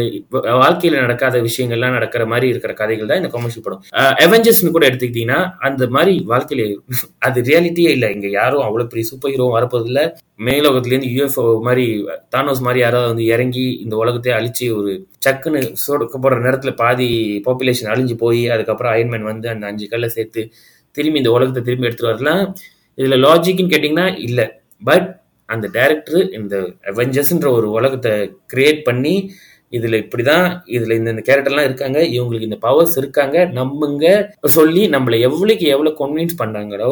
வாழ்க்கையில 0.62 1.00
நடக்காத 1.00 1.40
விஷயங்கள்லாம் 1.46 1.96
நடக்கிற 1.96 2.22
மாதிரி 2.26 2.46
இருக்கிற 2.48 2.72
கதைகள் 2.74 3.10
தான் 3.10 3.20
இந்த 3.22 3.30
கமர்ஷியல் 3.34 3.66
படம். 3.66 3.82
அவெஞ்சர்ஸ்னு 4.24 4.74
கூட 4.76 4.84
எடுத்துக்கிட்டீங்கன்னா 4.90 5.38
அந்த 5.68 5.86
மாதிரி 5.88 6.14
வாழ்க்கையில 6.30 6.62
அது 7.26 7.38
ரியாலிட்டியே 7.48 7.90
இல்லை. 7.96 8.10
இங்க 8.16 8.28
யாரும் 8.36 8.64
அவ்வளவு 8.66 8.90
பெரிய 8.92 9.06
சூப்பர் 9.10 9.32
ஹீரோ 9.34 9.48
வரப்போது 9.54 9.88
இல்ல. 9.90 10.00
மேலோகத்துலேருந்து 10.40 11.10
யூஎஃப்ஓ 11.14 11.44
மாதிரி 11.66 11.86
தானோஸ் 12.34 12.64
மாதிரி 12.66 12.80
யாராவது 12.80 13.10
வந்து 13.12 13.26
இறங்கி 13.34 13.66
இந்த 13.84 13.94
உலகத்தையே 14.02 14.36
அழிச்சு 14.38 14.66
ஒரு 14.78 14.92
சக்குன்னு 15.26 15.60
சொடுக்கப்படுற 15.84 16.38
நேரத்துல 16.46 16.72
பாதி 16.82 17.08
பாப்புலேஷன் 17.46 17.90
அழிஞ்சு 17.92 18.16
போய் 18.24 18.42
அதுக்கப்புறம் 18.54 18.94
அயன்மேன் 18.94 19.30
வந்து 19.32 19.48
அந்த 19.52 19.66
அஞ்சு 19.70 19.86
கல்லை 19.92 20.10
சேர்த்து 20.16 20.42
திரும்பி 20.96 21.20
இந்த 21.22 21.32
உலகத்தை 21.36 21.62
திரும்பி 21.62 21.88
எடுத்துட்டு 21.88 22.12
வரலாம். 22.12 22.42
இதுல 22.98 23.16
லாஜிக்னு 23.26 23.72
கேட்டீங்கன்னா 23.72 24.08
இல்லை. 24.26 24.46
பட் 24.82 25.08
அந்த 25.48 25.66
டேரக்டர் 25.78 26.22
இந்த 26.38 26.54
அவெஞ்சர்ஸ்ன்ற 26.92 27.48
ஒரு 27.58 27.68
உலகத்தை 27.70 28.12
கிரியேட் 28.54 28.80
பண்ணி 28.90 29.16
இதுல 29.72 29.96
இப்படிதான் 30.02 30.44
இதுல 30.74 30.96
இந்த 30.98 31.10
இந்த 31.14 31.22
கேரக்டர்லாம் 31.28 31.66
இருக்காங்க 31.68 31.98
இவங்களுக்கு 32.16 32.48
இந்த 32.48 32.58
பவர்ஸ் 32.66 32.94
இருக்காங்க 33.00 33.36
நம்புங்க. 33.58 34.04
சொல்லி 34.56 34.82
நம்மள 34.88 35.14
எவ்வளவுக்கு 35.28 35.66
எவ்வளவு 35.74 35.98
கன்வின்ஸ் 36.02 36.36
பண்றாங்களோ 36.42 36.90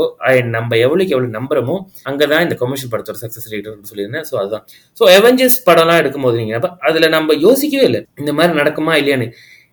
நம்ம 0.56 0.76
எவ்வளவுக்கு 0.86 1.14
எவ்வளவு 1.16 1.36
நம்புறோமோ 1.38 1.76
அங்கதான் 2.10 2.44
இந்த 2.46 2.56
கமர்ஷியல் 2.62 2.92
படத்தோட 2.94 3.20
சக்சஸ் 3.24 3.48
ரேட் 3.52 3.70
சொல்லியிருந்தேன். 3.92 4.26
ஸோ 4.30 4.36
அதுதான். 4.42 4.64
ஸோ 5.00 5.04
அவெஞ்சர்ஸ் 5.18 5.58
படம்லாம் 5.70 6.00
எடுக்கும்போது 6.02 6.40
நீங்க 6.42 6.56
அப்ப 6.60 6.70
அதுல 6.90 7.08
நம்ம 7.16 7.36
யோசிக்கவே 7.46 7.86
இல்லை 7.90 8.02
இந்த 8.22 8.34
மாதிரி 8.40 8.58
நடக்குமா 8.60 8.94
இல்லையான்னு. 9.02 9.28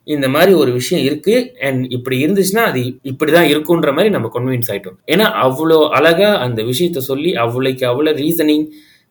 இந்த 0.07 0.27
மாதிரி 0.35 0.51
ஒரு 0.61 0.71
விஷயம் 0.77 1.03
இருக்கு. 1.07 1.35
அண்ட் 1.67 1.81
இப்படி 1.95 2.17
இருந்துச்சுன்னா 2.25 2.63
அது 2.69 2.81
இப்படிதான் 3.11 3.49
இருக்குன்ற 3.53 3.89
மாதிரி 3.97 4.11
நம்ம 4.15 4.29
கன்வின்ஸ் 4.35 4.71
ஆயிட்டோம். 4.73 4.97
ஏன்னா 5.13 5.25
அவ்வளோ 5.45 5.79
அழகா 5.97 6.29
அந்த 6.45 6.61
விஷயத்த 6.71 7.01
சொல்லி 7.09 7.31
அவ்வளோக்கு 7.45 7.85
அவ்வளோ 7.91 8.13
reasoning 8.23 8.65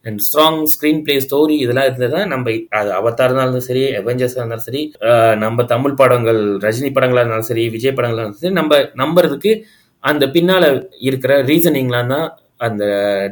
and 0.07 0.21
strong 0.27 0.61
screenplay 1.07 1.15
story 1.25 1.55
இதெல்லாம் 1.65 1.89
இருந்ததா 1.91 2.21
நம்ம 2.33 2.53
அது 2.81 2.91
அவதார் 2.99 3.31
இருந்தாலும் 3.31 3.65
சரி 3.69 3.83
எவெஞ்சர்ஸாக 4.01 4.43
இருந்தாலும் 4.43 4.67
சரி 4.69 4.83
நம்ம 5.45 5.65
தமிழ் 5.75 5.99
படங்கள் 6.01 6.41
ரஜினி 6.67 6.91
படங்களாக 6.97 7.25
இருந்தாலும் 7.25 7.51
சரி 7.53 7.65
விஜய் 7.77 7.97
படங்களாக 7.99 8.23
இருந்தாலும் 8.23 8.43
சரி 8.45 8.59
நம்ம 8.61 8.79
நம்புறதுக்கு 9.03 9.53
அந்த 10.05 10.25
பின்னால 10.37 10.65
இருக்கிற 11.09 11.33
ரீசனிங்லாம் 11.51 12.13
தான் 12.15 12.27
அந்த 12.67 12.85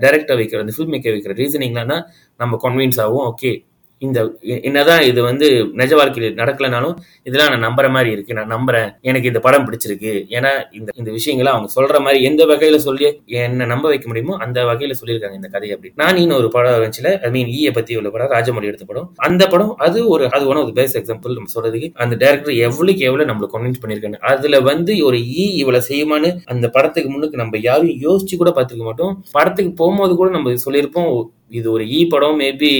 டைரக்டர் 0.02 0.38
வைக்கிற 0.40 0.60
அந்த 0.64 0.74
ஃபில்ம் 0.76 0.92
மேக்கர் 0.94 1.14
வைக்கிற 1.16 1.34
ரீசனிங்லாம் 1.42 1.92
தான் 1.92 2.04
நம்ம 2.40 2.58
கன்வின்ஸ் 2.64 3.00
ஆகும். 3.04 3.24
ஓகே 3.30 3.52
இந்த 4.02 4.18
என்னதான் 4.62 5.02
இது 5.02 5.20
வந்து 5.22 5.46
நிஜ 5.72 5.92
வாழ்க்கையில் 5.96 6.34
நடக்கலனாலும் 6.34 6.96
இதெல்லாம் 7.22 7.52
நான் 7.52 7.64
நம்புற 7.66 7.86
மாதிரி 7.90 8.10
இருக்கு. 8.10 8.34
நான் 8.34 8.50
நம்புறேன். 8.54 8.88
எனக்கு 9.00 9.28
இந்த 9.28 9.40
படம் 9.40 9.64
பிடிச்சிருக்கு. 9.66 10.12
ஏன்னா 10.36 10.50
இந்த 10.72 10.90
இந்த 10.96 11.10
விஷயங்களை 11.10 11.50
அவங்க 11.52 11.68
சொல்ற 11.76 12.00
மாதிரி 12.00 12.18
எந்த 12.22 12.44
வகையில 12.44 12.76
சொல்லி 12.76 13.06
என்ன 13.42 13.66
நம்ப 13.66 13.86
வைக்க 13.88 14.06
முடியுமோ 14.06 14.34
அந்த 14.36 14.64
வகையில 14.64 14.96
சொல்லியிருக்காங்க 15.00 15.38
இந்த 15.40 15.48
கதை 15.48 15.70
அப்படி. 15.72 15.92
நான் 15.94 16.16
இன்னும் 16.16 16.38
ஒரு 16.38 16.48
படம் 16.48 16.74
வந்துச்சுல 16.76 17.12
ஐ 17.20 17.30
மீன் 17.30 17.50
ஈய 17.56 17.70
பத்தி 17.70 17.96
உள்ள 17.96 18.10
படம் 18.10 18.30
ராஜமொழி 18.30 18.70
எடுத்த 18.72 18.84
படம். 18.84 19.08
அந்த 19.28 19.42
படம் 19.46 19.72
அது 19.86 20.08
ஒரு 20.08 20.26
அது 20.30 20.46
ஒன் 20.48 20.56
ஆஃப் 20.56 20.74
பெஸ்ட் 20.74 20.98
எக்ஸாம்பிள் 20.98 21.38
நம்ம 21.38 21.52
சொல்றதுக்கு. 21.56 21.90
அந்த 22.04 22.14
டேரக்டர் 22.24 22.56
எவ்வளவுக்கு 22.68 23.06
எவ்வளவு 23.10 23.30
நம்மளை 23.32 23.48
கன்வின்ஸ் 23.54 23.82
பண்ணிருக்காங்க 23.84 24.20
அதுல 24.32 24.60
வந்து 24.70 24.92
ஒரு 25.04 25.20
ஈ 25.38 25.46
இவ்வளவு 25.62 25.88
செய்யுமான்னு 25.88 26.32
அந்த 26.44 26.66
படத்துக்கு 26.68 27.10
முன்னுக்கு 27.10 27.36
நம்ம 27.36 27.62
யாரும் 27.68 27.94
யோசிச்சு 28.06 28.36
கூட 28.36 28.52
பார்த்துக்க 28.56 28.84
மாட்டோம். 28.90 29.14
படத்துக்கு 29.32 29.72
போகும்போது 29.82 30.14
கூட 30.14 30.30
நம்ம 30.30 30.54
சொல்லியிருப்போம். 30.66 31.10
இது 31.50 31.66
ஒரு 31.72 31.84
ஈ 31.88 31.98
படம் 32.06 32.38
மேபி 32.40 32.70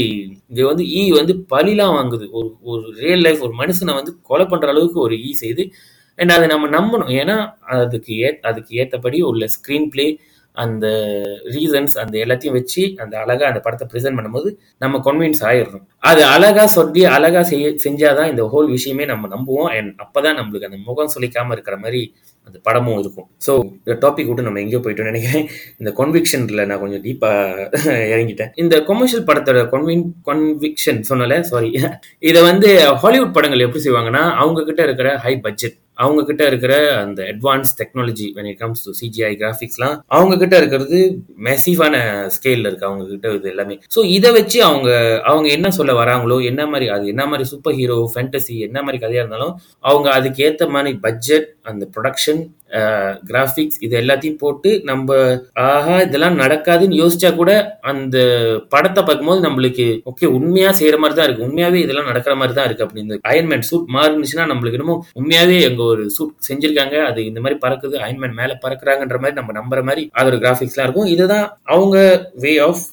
இங்க 0.49 0.63
வந்து 0.67 0.85
ஈ 1.01 1.03
வந்து 1.11 1.35
பழிலாம் 1.51 1.95
வாங்குது. 1.99 2.27
ஒரு 2.39 2.49
ஒரு 2.63 2.83
ரியல் 3.03 3.25
லைஃப் 3.27 3.43
ஒரு 3.43 3.55
மனுஷனை 3.59 3.95
வந்து 3.95 4.13
கொலை 4.23 4.47
பண்ற 4.47 4.69
அளவுக்கு 4.69 4.99
ஒரு 5.01 5.17
ஈ 5.29 5.33
செய்து 5.33 5.65
அண்ட் 6.19 6.31
அதை 6.31 6.47
நம்ம 6.49 6.69
நம்பணும். 6.79 7.13
ஏன்னா 7.21 7.37
அதுக்கு 7.79 8.13
ஏ 8.23 8.31
அதுக்கு 8.43 8.77
ஏற்றபடி 8.77 9.21
உள்ள 9.23 9.47
ஸ்க்ரீன் 9.57 9.89
பிளே 9.95 10.07
அந்த 10.65 10.87
ரீசன்ஸ் 11.55 11.95
அந்த 12.03 12.15
எல்லாத்தையும் 12.25 12.57
வச்சு 12.59 12.83
அந்த 13.03 13.15
அழகா 13.23 13.45
அந்த 13.51 13.61
படத்தை 13.65 13.87
ப்ரெசென்ட் 13.93 14.19
பண்ணும்போது 14.19 14.51
நம்ம 14.83 15.01
கன்வின்ஸ் 15.09 15.43
ஆயிடுறோம். 15.49 15.85
அது 16.11 16.23
அழகா 16.35 16.65
சொல்லி 16.77 17.03
அழகா 17.17 17.43
செய்ய 17.51 17.75
செஞ்சாதான் 17.85 18.31
இந்த 18.33 18.45
ஹோல் 18.53 18.71
விஷயமே 18.77 19.07
நம்ம 19.13 19.29
நம்புவோம். 19.35 19.71
அண்ட் 19.77 19.93
அப்பதான் 20.05 20.39
நம்மளுக்கு 20.41 20.69
அந்த 20.71 20.81
முகம் 20.89 21.13
சொல்லிக்காம 21.17 21.53
இருக்கிற 21.57 21.79
மாதிரி 21.85 22.03
அந்த 22.49 22.59
படமும் 22.67 22.99
இருக்கும். 23.03 23.29
ஸோ 23.47 23.53
இந்த 23.85 23.95
டாபிக் 24.05 24.29
விட்டு 24.31 24.47
நம்ம 24.49 24.61
எங்கேயோ 24.65 24.81
போயிட்டோம் 24.83 25.11
நினைக்கிறேன். 25.13 25.47
இந்த 25.81 25.91
கன்விக்ஷன்ல 26.01 26.67
நான் 26.71 26.83
கொஞ்சம் 26.85 27.03
டீப்பா 27.07 27.31
இறங்கிட்டேன். 28.13 28.53
இந்த 28.65 28.77
கொமர்ஷியல் 28.91 29.27
படத்தோட 29.31 29.63
கொன்வின் 29.73 30.05
கன்விக்ஷன் 30.29 31.01
சொன்னல 31.11 31.41
சாரி 31.53 31.73
இதை 32.31 32.43
வந்து 32.51 32.71
ஹாலிவுட் 33.05 33.35
படங்கள் 33.39 33.65
எப்படி 33.67 33.83
செய்வாங்கன்னா 33.89 34.23
அவங்க 34.43 34.65
கிட்ட 34.71 34.83
இருக்கிற 34.89 35.11
ஹை 35.25 35.35
பட்ஜெட் 35.47 35.77
அவங்க 35.99 36.25
கிட்ட 36.25 36.47
இருக்கிற 36.47 36.73
அந்த 37.01 37.23
advance 37.25 37.71
technology 37.79 38.27
when 38.35 38.45
it 38.45 38.59
comes 38.59 38.85
to 38.85 38.93
CGI 39.01 39.33
கிராஃபிக்ஸ்லாம் 39.37 39.97
அவங்க 40.09 40.37
கிட்ட 40.37 40.57
இருக்கிறது 40.57 40.99
மெசிவான 41.45 41.95
ஸ்கேல்ல 42.37 42.67
இருக்கு 42.67 42.87
அவங்க 42.87 43.05
கிட்ட 43.07 43.33
இது 43.33 43.49
எல்லாமே. 43.49 43.81
ஸோ 43.95 44.05
இதை 44.09 44.33
வச்சு 44.33 44.65
அவங்க 44.65 44.91
அவங்க 45.25 45.49
என்ன 45.49 45.71
சொல்ல 45.71 45.93
வராங்களோ 45.93 46.45
என்ன 46.45 46.67
மாதிரி 46.67 46.89
அது 46.89 47.07
என்ன 47.07 47.27
மாதிரி 47.27 47.49
சூப்பர் 47.49 47.75
ஹீரோ 47.75 48.11
ஃபேண்டசி 48.15 48.57
என்ன 48.59 48.83
மாதிரி 48.83 49.01
கதையா 49.07 49.23
இருந்தாலும் 49.25 49.55
அவங்க 49.85 50.11
அதுக்கு 50.11 50.45
ஏற்ற 50.45 50.67
மாதிரி 50.69 50.93
பட்ஜெட் 50.99 51.49
அந்த 51.63 51.89
ப்ரொடக்ஷன் 51.97 52.43
கிராஃபிக்ஸ் 53.29 53.79
இது 53.87 53.95
எல்லாத்தையும் 54.01 54.39
போட்டு 54.43 54.71
நம்ம 54.91 55.17
ஆஹா 55.65 55.97
இதெல்லாம் 56.07 56.39
நடக்காதுன்னு 56.43 57.01
யோசிச்சா 57.03 57.31
கூட 57.41 57.53
அந்த 57.91 58.17
படத்தை 58.75 59.03
பார்க்கும்போது 59.03 59.47
நம்மளுக்கு 59.47 59.87
ஓகே 60.11 60.31
உண்மையா 60.39 60.71
செய்யற 60.81 60.99
மாதிரி 61.03 61.17
தான் 61.19 61.29
இருக்கு. 61.29 61.47
உண்மையாவே 61.49 61.79
இதெல்லாம் 61.85 62.11
நடக்கிற 62.11 62.35
மாதிரி 62.41 62.57
தான் 62.59 62.69
இருக்கு 62.69 62.87
அப்படின்னு 62.87 63.21
அயன்மேன் 63.33 63.67
சூட் 63.71 63.95
மாறுனுச்சுன்னா 63.97 64.47
நம்மளுக்கு 64.53 64.79
என்னமோ 64.81 64.97
உண்மையாவே 65.21 65.59
எங்க 65.69 65.83
ஒரு 65.93 66.05
சூட் 66.17 66.35
செஞ்சிருக்காங்க. 66.49 66.97
அது 67.11 67.21
இந்த 67.31 67.43
மாதிரி 67.45 67.59
பறக்குது 67.65 67.97
அயன்மேன் 68.07 68.37
மேல 68.41 68.59
பறக்குறாங்கன்ற 68.65 69.21
மாதிரி 69.23 69.39
நம்ம 69.41 69.55
நம்புற 69.61 69.83
மாதிரி 69.91 70.05
அதோட 70.21 70.39
கிராஃபிக்ஸ்லாம் 70.45 70.89
இருக்கும். 70.89 71.11
இதுதான் 71.15 71.47
அவங்க 71.75 71.97
way 72.45 72.53
of 72.69 72.85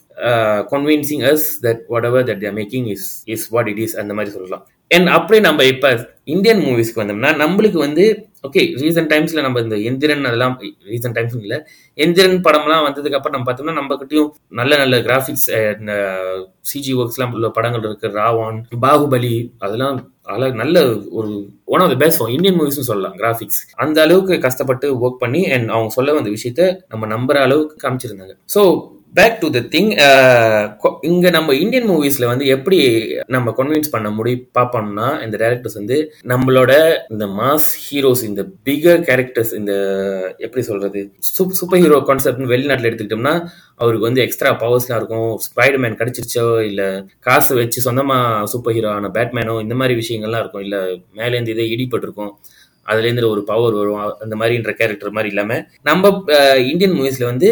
convincing 0.73 1.23
as 1.31 1.45
that 1.65 1.81
whatever 2.09 2.27
that 2.29 2.41
they're 2.43 2.55
making 2.61 2.87
is 2.95 3.07
is 3.35 3.45
what 3.55 3.69
it 3.73 3.81
is 3.85 3.95
அந்த 4.03 4.13
மாதிரி 4.17 4.33
சொல்லலாம். 4.35 4.63
அண்ட் 4.91 5.09
அப்படியே 5.17 5.41
நம்ம 5.47 5.65
இப்போ 5.73 5.89
இந்தியன் 6.33 6.61
மூவிஸ்க்கு 6.67 7.01
வந்தோம்னா 7.01 7.31
நம்மளுக்கு 7.43 7.79
வந்து 7.87 8.05
ஓகே 8.47 8.61
ரீசன்ட் 8.83 9.11
டைம்ஸ்ல 9.11 9.41
நம்ம 9.45 9.61
இந்த 9.65 9.75
எந்திரன் 9.89 10.27
அதெல்லாம் 10.29 10.55
ரீசன்ட் 10.93 11.17
டைம்ஸ் 11.17 11.35
இல்லை. 11.43 11.57
எந்திரன் 11.97 12.39
படம்லாம் 12.47 12.85
வந்ததுக்கு 12.87 13.17
அப்புறம் 13.19 13.35
நம்ம 13.35 13.47
பார்த்தோம்னா 13.49 13.75
நம்ம 13.79 13.97
கிட்டயும் 14.01 14.31
நல்ல 14.59 14.77
நல்ல 14.81 14.97
கிராஃபிக்ஸ் 15.07 15.47
சிஜி 16.71 16.93
ஒர்க்ஸ்லாம் 17.01 17.35
உள்ள 17.37 17.49
படங்கள் 17.57 17.85
இருக்கு. 17.87 18.09
ராவான் 18.19 18.59
பாகுபலி 18.85 19.35
அதெல்லாம் 19.65 19.99
அழகு 20.33 20.55
நல்ல 20.61 20.81
ஒரு 21.19 21.31
one 21.73 21.81
of 21.85 21.91
the 21.93 21.95
best 22.03 22.21
Indian 22.35 22.57
மூவிஸ்னு 22.59 22.89
சொல்லலாம் 22.89 23.15
கிராஃபிக்ஸ் 23.21 23.61
அந்த 23.85 23.97
அளவுக்கு 24.05 24.35
கஷ்டப்பட்டு 24.47 24.89
ஒர்க் 25.03 25.21
பண்ணி 25.23 25.41
அண்ட் 25.55 25.73
அவங்க 25.75 25.91
சொல்ல 25.97 26.13
வந்த 26.17 26.31
விஷயத்த 26.37 26.65
நம்ம 26.91 27.09
நம்புற 27.15 27.39
அளவுக்கு 27.47 27.75
காமிச்சிருந்தாங்க. 27.83 28.35
So 28.55 28.61
back 29.15 29.35
to 29.41 29.47
the 29.55 29.59
thing 29.73 29.89
இங்க 31.09 31.29
நம்ம 31.29 31.53
இந்தியன் 31.53 31.87
மூவிஸ்ல 31.89 32.25
வந்து 32.25 32.45
எப்படி 32.45 32.77
நம்ம 33.27 33.51
கன்வின்ஸ் 33.57 33.91
பண்ண 33.91 34.09
முடி 34.09 34.33
பார்ப்போம்னா 34.57 35.07
இந்த 35.25 35.35
டேரக்டர்ஸ் 35.43 35.77
வந்து 35.79 35.97
நம்மளோட 36.31 36.71
இந்த 37.09 37.25
மாஸ் 37.39 37.67
ஹீரோஸ் 37.83 38.23
இந்த 38.29 38.43
பிகர் 38.67 39.03
கேரக்டர்ஸ் 39.09 39.53
இந்த 39.53 39.73
எப்படி 40.37 40.63
சொல்றது 40.69 41.01
சூப்பர் 41.59 41.81
ஹீரோ 41.83 41.99
கான்செப்ட் 42.09 42.51
வெளிநாட்டில் 42.53 42.89
எடுத்துக்கிட்டோம்னா 42.89 43.35
அவருக்கு 43.75 44.07
வந்து 44.07 44.23
எக்ஸ்ட்ரா 44.25 44.53
பவர்ஸ்லாம் 44.63 44.99
இருக்கும். 45.01 45.29
ஸ்பைடர்மேன் 45.47 45.99
கிடைச்சிருச்சோ 46.01 46.47
இல்ல 46.69 46.81
காசு 47.19 47.53
வச்சு 47.61 47.85
சொந்தமா 47.89 48.17
சூப்பர் 48.53 48.75
ஹீரோ 48.77 48.91
ஆன 48.95 49.11
பேட்மேனோ 49.19 49.55
இந்த 49.61 49.77
மாதிரி 49.81 49.95
விஷயங்கள்லாம் 50.01 50.43
இருக்கும். 50.45 50.65
இல்ல 50.67 50.77
மேலேருந்து 51.19 51.55
இதே 51.55 51.67
இருக்கும் 52.07 52.33
அதுலேருந்து 52.85 53.29
ஒரு 53.33 53.41
பவர் 53.49 53.75
வரும். 53.79 53.99
அந்த 54.23 54.35
மாதிரின்ற 54.39 54.71
கேரக்டர் 54.79 55.15
மாதிரி 55.17 55.31
இல்லாம 55.33 55.61
நம்ம 55.81 56.09
uh, 56.37 56.57
இந்தியன் 56.71 56.97
மூவிஸ்ல 56.99 57.25
வந்து 57.25 57.49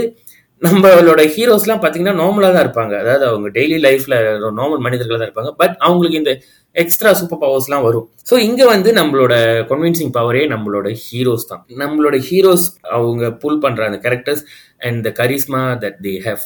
நம்மளோட 0.62 1.22
ஹீரோஸ்லாம் 1.36 1.82
பார்த்தீங்கன்னா 1.84 2.15
நார்மலாக 2.22 2.51
தான் 2.56 2.65
இருப்பாங்க. 2.65 2.94
அதாவது 3.03 3.24
அவங்க 3.30 3.48
டெய்லி 3.58 3.77
லைஃப்ல 3.86 4.15
நார்மல் 4.60 4.84
மனிதர்களாக 4.88 5.20
தான் 5.20 5.30
இருப்பாங்க. 5.30 5.51
பட் 5.62 5.75
அவங்களுக்கு 5.88 6.20
இந்த 6.22 6.34
எக்ஸ்ட்ரா 6.75 7.12
சூப்பர் 7.20 7.41
பவர்ஸ்லாம் 7.44 7.86
வரும். 7.88 8.06
ஸோ 8.30 8.36
இங்கே 8.48 8.65
வந்து 8.74 8.89
நம்மளோட 9.00 9.34
கன்வின்சிங் 9.72 10.13
பவரே 10.18 10.44
நம்மளோட 10.53 10.89
ஹீரோஸ் 11.06 11.50
தான். 11.51 11.63
நம்மளோட 11.84 12.18
ஹீரோஸ் 12.30 12.65
அவங்க 12.98 13.32
புல் 13.44 13.62
பண்ணுற 13.65 13.88
அந்த 13.89 14.00
characters 14.06 14.44
and 14.88 15.01
the 15.08 15.12
charisma 15.22 15.63
that 15.86 16.00
they 16.08 16.13
have 16.27 16.46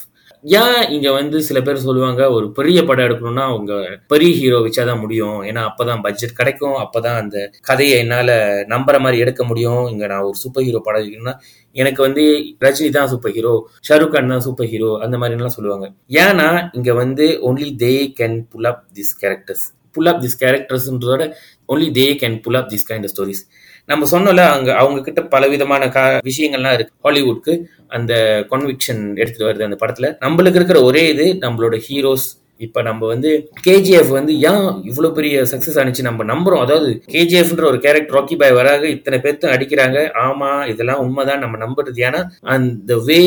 ஏன் 0.60 0.82
இங்க 0.96 1.10
வந்து 1.12 1.38
சில 1.48 1.60
பேர் 1.62 1.84
சொல்லுவாங்க 1.86 2.22
ஒரு 2.32 2.48
பெரிய 2.58 2.80
படம் 2.84 3.06
எடுக்கணும்னா 3.08 3.46
அவங்க 3.52 3.74
பெரிய 4.08 4.32
ஹீரோ 4.40 4.58
வச்சாதான் 4.66 5.02
முடியும். 5.04 5.38
ஏன்னா 5.50 5.62
அப்பதான் 5.70 6.04
பட்ஜெட் 6.06 6.38
கிடைக்கும். 6.40 6.76
அப்பதான் 6.84 7.18
அந்த 7.22 7.38
கதையை 7.70 7.96
என்னால 8.04 8.38
நம்புற 8.74 9.00
மாதிரி 9.06 9.22
எடுக்க 9.26 9.44
முடியும். 9.44 9.84
இங்க 9.94 10.08
நான் 10.14 10.26
ஒரு 10.30 10.38
சூப்பர் 10.44 10.66
ஹீரோ 10.68 10.82
படம் 10.88 11.04
எடுக்கணும்னா 11.04 11.36
எனக்கு 11.76 12.02
வந்து 12.08 12.26
ரஜினி 12.66 12.90
தான் 12.98 13.10
சூப்பர் 13.14 13.36
ஹீரோ 13.38 13.54
ஷாருக் 13.90 14.14
கான் 14.16 14.34
தான் 14.34 14.46
சூப்பர் 14.48 14.70
ஹீரோ 14.74 14.92
அந்த 15.06 15.16
மாதிரி 15.18 15.40
எல்லாம் 15.40 15.58
சொல்லுவாங்க. 15.58 15.88
ஏன்னா 16.26 16.50
இங்க 16.72 16.94
வந்து 17.04 17.28
only 17.50 17.70
they 17.86 17.94
can 18.20 18.38
pull 18.54 18.70
up 18.72 18.84
this 19.00 19.14
characters 19.24 19.66
pull 19.96 20.12
up 20.12 20.22
this 20.24 20.40
கேரக்டர்ஸ்ன்றதோட 20.44 21.26
only 21.74 21.90
they 22.00 22.08
can 22.22 22.38
pull 22.46 22.60
up 22.62 22.72
this 22.74 22.88
kind 22.90 23.10
stories 23.14 23.44
நம்ம 23.86 24.10
சொன்னோம்ல 24.12 24.48
அங்க 24.50 24.76
அவங்க 24.76 25.02
கிட்ட 25.02 25.22
பல 25.24 25.48
விதமான 25.48 25.90
கா 25.90 26.20
விஷயங்கள்லாம் 26.24 26.74
இருக்கு. 26.74 26.94
ஹாலிவுட்க்கு 27.04 27.64
அந்த 27.88 28.14
கன்விக்ஷன் 28.50 29.16
எடுத்துட்டு 29.16 29.54
வருது 29.54 29.64
அந்த 29.64 29.86
படத்துல. 29.86 30.24
நம்மளுக்கு 30.26 30.56
இருக்கிற 30.56 30.82
ஒரே 30.84 31.10
இது 31.10 31.26
நம்மளோட 31.34 31.82
ஹீரோஸ் 31.90 32.28
இப்போ 32.60 32.80
நம்ம 32.82 33.08
வந்து 33.14 33.30
கேஜிஎஃப் 33.66 34.12
வந்து 34.18 34.34
ஏன் 34.50 34.68
இவ்வளோ 34.90 35.10
பெரிய 35.18 35.42
சக்ஸஸ் 35.52 35.78
ஆனிச்சு 35.82 36.06
நம்ம 36.08 36.26
நம்புறோம்? 36.32 36.62
அதாவது 36.66 36.90
கேஜிஎஃப்ன்ற 37.14 37.66
ஒரு 37.72 37.80
கேரக்டர் 37.86 38.16
ராக்கி 38.18 38.36
பாய் 38.42 38.56
வராக 38.58 38.84
இத்தனை 38.88 39.18
பேர்த்தும் 39.24 39.54
அடிக்கிறாங்க. 39.56 39.98
ஆமா 40.26 40.50
இதெல்லாம் 40.74 41.02
உண்மைதான். 41.06 41.44
நம்ம 41.46 41.56
நம்புறது 41.66 42.04
ஏன்னா 42.08 42.22
uh, 42.22 42.52
அந்த 42.56 42.96
way 43.08 43.20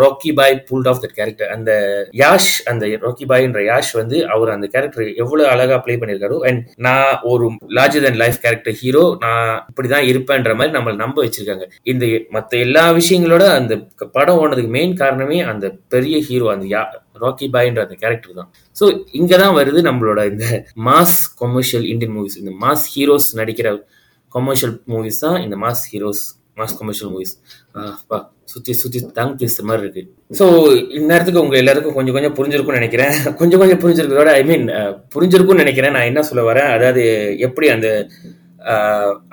Rocky 0.00 0.32
Bhai 0.38 0.56
pulled 0.70 0.88
off 0.92 1.00
that 1.04 1.16
character 1.18 1.52
அந்த 1.56 1.70
யாஷ் 2.22 2.50
அந்த 2.72 2.90
ராக்கி 3.06 3.26
பாய்ன்ற 3.30 3.62
யாஷ் 3.70 3.92
வந்து 4.00 4.18
அவர் 4.34 4.54
அந்த 4.56 4.68
கேரக்டர் 4.74 5.06
எவ்வளவு 5.22 5.48
அழகா 5.54 5.78
பிளே 5.86 5.96
பண்ணியிருக்காரோ 6.02 6.38
அண்ட் 6.50 6.62
நான் 6.86 7.12
ஒரு 7.32 7.46
larger 7.78 8.06
than 8.06 8.20
life 8.22 8.42
character 8.44 8.78
hero 8.82 9.04
நான் 9.24 9.52
இப்படிதான் 9.70 10.08
இருப்பேன்ற 10.10 10.54
மாதிரி 10.58 10.76
நம்மளை 10.78 10.96
நம்ப 11.04 11.18
வச்சிருக்காங்க. 11.24 11.66
இந்த 11.92 12.04
மற்ற 12.36 12.58
எல்லா 12.66 12.84
விஷயங்களோட 13.00 13.46
அந்த 13.58 13.74
படம் 14.18 14.40
ஓனதுக்கு 14.42 14.76
மெயின் 14.78 15.00
காரணமே 15.02 15.40
அந்த 15.52 15.66
பெரிய 15.94 16.18
ஹீரோ 16.28 16.48
அந்த 16.56 16.66
யா 16.74 16.82
ராக்கி 17.24 17.46
பாய்ன்ற 17.54 17.80
அந்த 17.86 17.96
கேரக்டர் 18.02 18.38
தான். 18.40 18.50
ஸோ 18.76 18.84
இங்கே 19.20 19.38
தான் 19.42 19.56
வருது 19.60 19.80
நம்மளோட 19.88 20.20
இந்த 20.32 20.44
மாஸ் 20.88 21.16
கொமர்ஷியல் 21.42 21.88
இந்தியன் 21.92 22.14
மூவிஸ் 22.18 22.38
இந்த 22.42 22.52
மாஸ் 22.64 22.86
ஹீரோஸ் 22.94 23.28
நடிக்கிற 23.40 23.70
கொமர்ஷியல் 24.34 24.76
மூவிஸ் 24.92 25.20
தான் 25.24 25.38
இந்த 25.46 25.56
mass 25.64 25.84
heroes 25.92 26.22
mass 26.60 26.76
commercial 26.78 27.10
movies 27.14 27.34
சுற்றி 28.52 28.72
சுற்றி 28.80 28.98
தாங்க 29.18 29.34
பேசுற 29.42 29.62
மாதிரி 29.68 29.84
இருக்கு. 29.86 30.02
ஸோ 30.38 30.44
இந்நேரத்துக்கு 30.98 31.42
உங்க 31.44 31.56
எல்லாருக்கும் 31.60 31.96
கொஞ்சம் 31.98 32.16
கொஞ்சம் 32.16 32.34
புரிஞ்சிருக்கும்னு 32.38 32.80
நினைக்கிறேன். 32.80 33.12
கொஞ்சம் 33.40 33.60
கொஞ்சம் 33.62 33.80
புரிஞ்சிருக்கிறதோட 33.84 34.32
ஐ 34.40 34.42
மீன் 34.50 34.66
புரிஞ்சிருக்கும்னு 35.14 35.64
நினைக்கிறேன். 35.64 35.94
நான் 35.96 36.08
என்ன 36.10 36.22
சொல்ல 36.30 36.42
வரேன்? 36.50 36.70
அதாவது 36.76 37.02
எப்படி 37.46 37.68
அந்த 37.76 37.88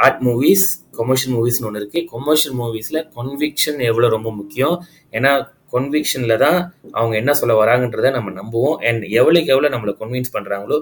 ஆர்ட் 0.06 0.22
மூவிஸ் 0.28 0.66
கொமர்ஷியல் 1.00 1.34
மூவிஸ்னு 1.38 1.68
ஒன்று 1.70 1.82
இருக்கு. 1.82 2.00
கொமர்ஷியல் 2.14 2.56
மூவிஸில் 2.62 3.02
கன்விக்ஷன் 3.18 3.80
எவ்வளோ 3.90 4.10
ரொம்ப 4.16 4.32
முக்கியம்? 4.40 4.76
ஏன்னா 5.18 5.34
கன்விக்ஷனில் 5.74 6.42
தான் 6.46 6.60
அவங்க 7.00 7.16
என்ன 7.22 7.32
சொல்ல 7.42 7.56
வராங்கன்றத 7.64 8.12
நம்ம 8.18 8.34
நம்புவோம். 8.42 8.78
அண்ட் 8.90 9.04
எவ்வளோக்கு 9.20 9.54
எவ்வளோ 9.56 9.72
நம்மளை 9.76 9.94
கன்வின்ஸ் 10.04 10.36
பண்ணுறாங்களோ 10.38 10.80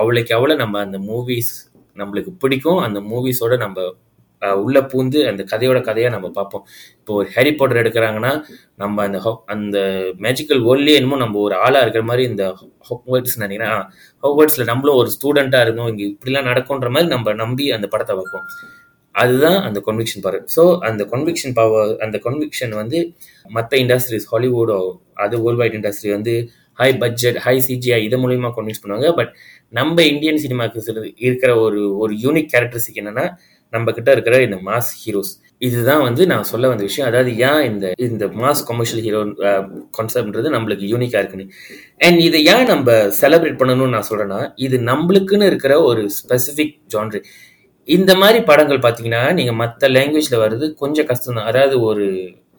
அவ்வளோக்கு 0.00 0.34
எவ்வளோ 0.38 0.56
நம்ம 0.64 0.80
அந்த 0.86 0.98
மூவிஸ் 1.10 1.54
நம்மளுக்கு 2.00 2.32
பிடிக்கும் 2.42 2.80
அந்த 2.86 2.98
மூவிஸோட 3.12 3.54
நம்ம 3.66 3.84
உள்ள 4.62 4.78
பூந்து 4.90 5.18
அந்த 5.28 5.42
கதையோட 5.50 5.78
கதையாக 5.86 6.12
நம்ம 6.14 6.28
பார்ப்போம். 6.38 6.64
இப்போ 6.98 7.12
ஒரு 7.18 7.28
ஹேரி 7.34 7.52
பாட்டர் 7.58 7.80
எடுக்கிறாங்கன்னா 7.82 8.32
நம்ம 8.82 9.02
அந்த 9.06 9.18
அந்த 9.54 9.78
மேஜிக்கல் 10.24 10.60
வேர்ல்ட்லேயே 10.66 10.98
என்னமோ 11.00 11.18
நம்ம 11.22 11.38
ஒரு 11.46 11.54
ஆளாக 11.64 11.84
இருக்கிற 11.84 12.04
மாதிரி 12.10 12.24
இந்த 12.30 12.44
ஹோக்வேர்ட்ஸ் 12.88 13.36
நினைக்கிறேன். 13.44 13.80
ஹோக்வேர்ட்ஸில் 14.24 14.68
நம்மளும் 14.72 14.98
ஒரு 15.02 15.10
ஸ்டூடெண்ட்டாக 15.16 15.66
இருந்தோம். 15.66 15.88
இங்கே 15.92 16.04
இப்படிலாம் 16.12 16.48
நடக்கும்ன்ற 16.50 16.90
மாதிரி 16.96 17.10
நம்ம 17.14 17.34
நம்பி 17.42 17.66
அந்த 17.78 17.88
படத்தை 17.94 18.16
வைப்போம் 18.20 18.46
அதுதான் 19.16 19.58
அந்த 19.66 19.78
கன்விக்ஷன் 19.86 20.24
பவர் 20.24 20.44
ஸோ 20.56 20.62
அந்த 20.88 21.02
கன்விக்ஷன் 21.12 21.56
பவர் 21.58 21.92
அந்த 22.04 22.16
கன்விக்ஷன் 22.26 22.74
வந்து 22.80 22.98
மற்ற 23.50 23.72
இண்டஸ்ட்ரீஸ் 23.84 24.26
ஹாலிவுடோ 24.32 24.80
அது 25.24 25.36
வேர்ல்ட் 25.44 25.62
வைட் 25.62 25.76
இண்டஸ்ட்ரி 25.78 26.10
வந்து 26.16 26.34
ஹை 26.78 26.90
பட்ஜெட் 27.02 27.38
ஹை 27.44 27.56
சிஜிஐ 27.66 28.00
இது 28.06 28.16
மூலியமாக 28.22 28.52
கன்வின்ஸ் 28.56 28.82
பண்ணுவாங்க. 28.82 29.08
பட் 29.18 29.30
நம்ம 29.72 30.02
இந்தியன் 30.12 30.42
சினிமாக்கு 30.44 30.82
இருக்கிற 31.26 31.50
ஒரு 31.64 31.80
ஒரு 32.02 32.14
யூனிக் 32.24 32.50
கேரக்டரிஸ்டிக் 32.54 33.00
என்னன்னா 33.02 33.26
நம்ம 33.72 33.92
கிட்ட 33.92 34.10
இருக்கிற 34.16 34.36
இந்த 34.46 34.58
மாஸ் 34.68 34.92
ஹீரோஸ் 35.00 35.32
இதுதான் 35.66 36.02
வந்து 36.06 36.22
நான் 36.32 36.48
சொல்ல 36.50 36.68
வந்த 36.68 36.84
விஷயம். 36.88 37.08
அதாவது 37.08 37.30
ஏன் 37.48 37.62
இந்த 37.70 37.86
இந்த 38.06 38.24
மாஸ் 38.40 38.62
கமர்ஷியல் 38.70 39.02
ஹீரோ 39.06 39.20
கான்செப்ட்ன்றது 39.98 40.48
நம்மளுக்கு 40.56 40.86
யூனிக்காக 40.92 41.22
இருக்குன்னு 41.22 41.46
அண்ட் 42.06 42.20
இதை 42.28 42.40
ஏன் 42.54 42.68
நம்ம 42.72 42.96
செலிப்ரேட் 43.20 43.60
பண்ணணும்னு 43.60 43.96
நான் 43.96 44.08
சொல்றேன்னா 44.10 44.40
இது 44.66 44.78
நம்மளுக்குன்னு 44.90 45.48
இருக்கிற 45.52 45.74
ஒரு 45.90 46.02
ஸ்பெசிஃபிக் 46.18 46.76
ஜான்ரி 46.94 47.22
இந்த 47.88 48.12
மாதிரி 48.14 48.38
படங்கள் 48.44 48.78
பார்த்தீங்கன்னா 48.78 49.32
நீங்க 49.32 49.52
மற்ற 49.52 49.88
லாங்குவேஜ்ல 49.88 50.38
வர்றது 50.42 50.74
கொஞ்சம் 50.74 51.06
கஷ்டம் 51.06 51.34
தான் 51.34 51.46
அதாவது 51.46 51.80
ஒரு 51.80 52.06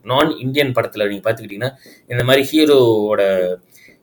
நான் 0.06 0.30
இந்தியன் 0.40 0.76
படத்துல 0.76 1.08
நீங்க 1.08 1.24
பார்த்துக்கிட்டிங்கன்னா 1.26 1.72
இந்த 2.10 2.24
மாதிரி 2.24 2.44
ஹீரோவோட 2.52 3.22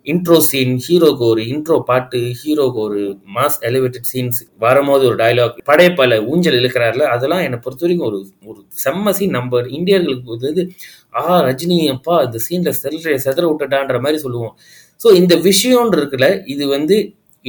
இன்ட்ரோ 0.07 0.39
சீன் 0.39 0.75
ஹீரோக்கு 0.87 1.25
ஒரு 1.25 1.43
இன்ட்ரோ 1.45 1.77
பாட்டு 1.81 2.19
ஹீரோக்கு 2.41 2.79
ஒரு 2.79 3.03
மாஸ் 3.37 3.57
எலிவேட்டட் 3.61 4.09
சீன்ஸ் 4.11 4.41
வரும்போது 4.59 5.05
ஒரு 5.07 5.17
டைலாக் 5.17 5.63
படையப்பால 5.65 6.19
ஊஞ்சல் 6.27 6.59
இழுக்கிறாருல 6.61 7.05
அதெல்லாம் 7.05 7.41
என்னை 7.41 7.59
பொறுத்த 7.59 7.85
வரைக்கும் 7.87 8.09
ஒரு 8.09 8.19
ஒரு 8.47 8.61
செம்ம 8.85 9.11
சீன் 9.11 9.31
நம்ம 9.31 9.63
இந்தியர்களுக்கு 9.71 10.37
வந்து 10.37 10.65
ஆ 11.13 11.41
ரஜினி 11.41 11.79
அப்பா 11.89 12.23
இந்த 12.23 12.41
சீன்ல 12.49 12.73
செல்ற 12.83 13.17
செதற 13.27 13.45
விட்டுட்டான்ற 13.49 14.01
மாதிரி 14.01 14.19
சொல்லுவோம். 14.19 14.55
ஸோ 15.01 15.15
இந்த 15.15 15.35
விஷயம்னு 15.37 15.99
இருக்குல்ல 16.01 16.29
இது 16.47 16.67
வந்து 16.69 16.99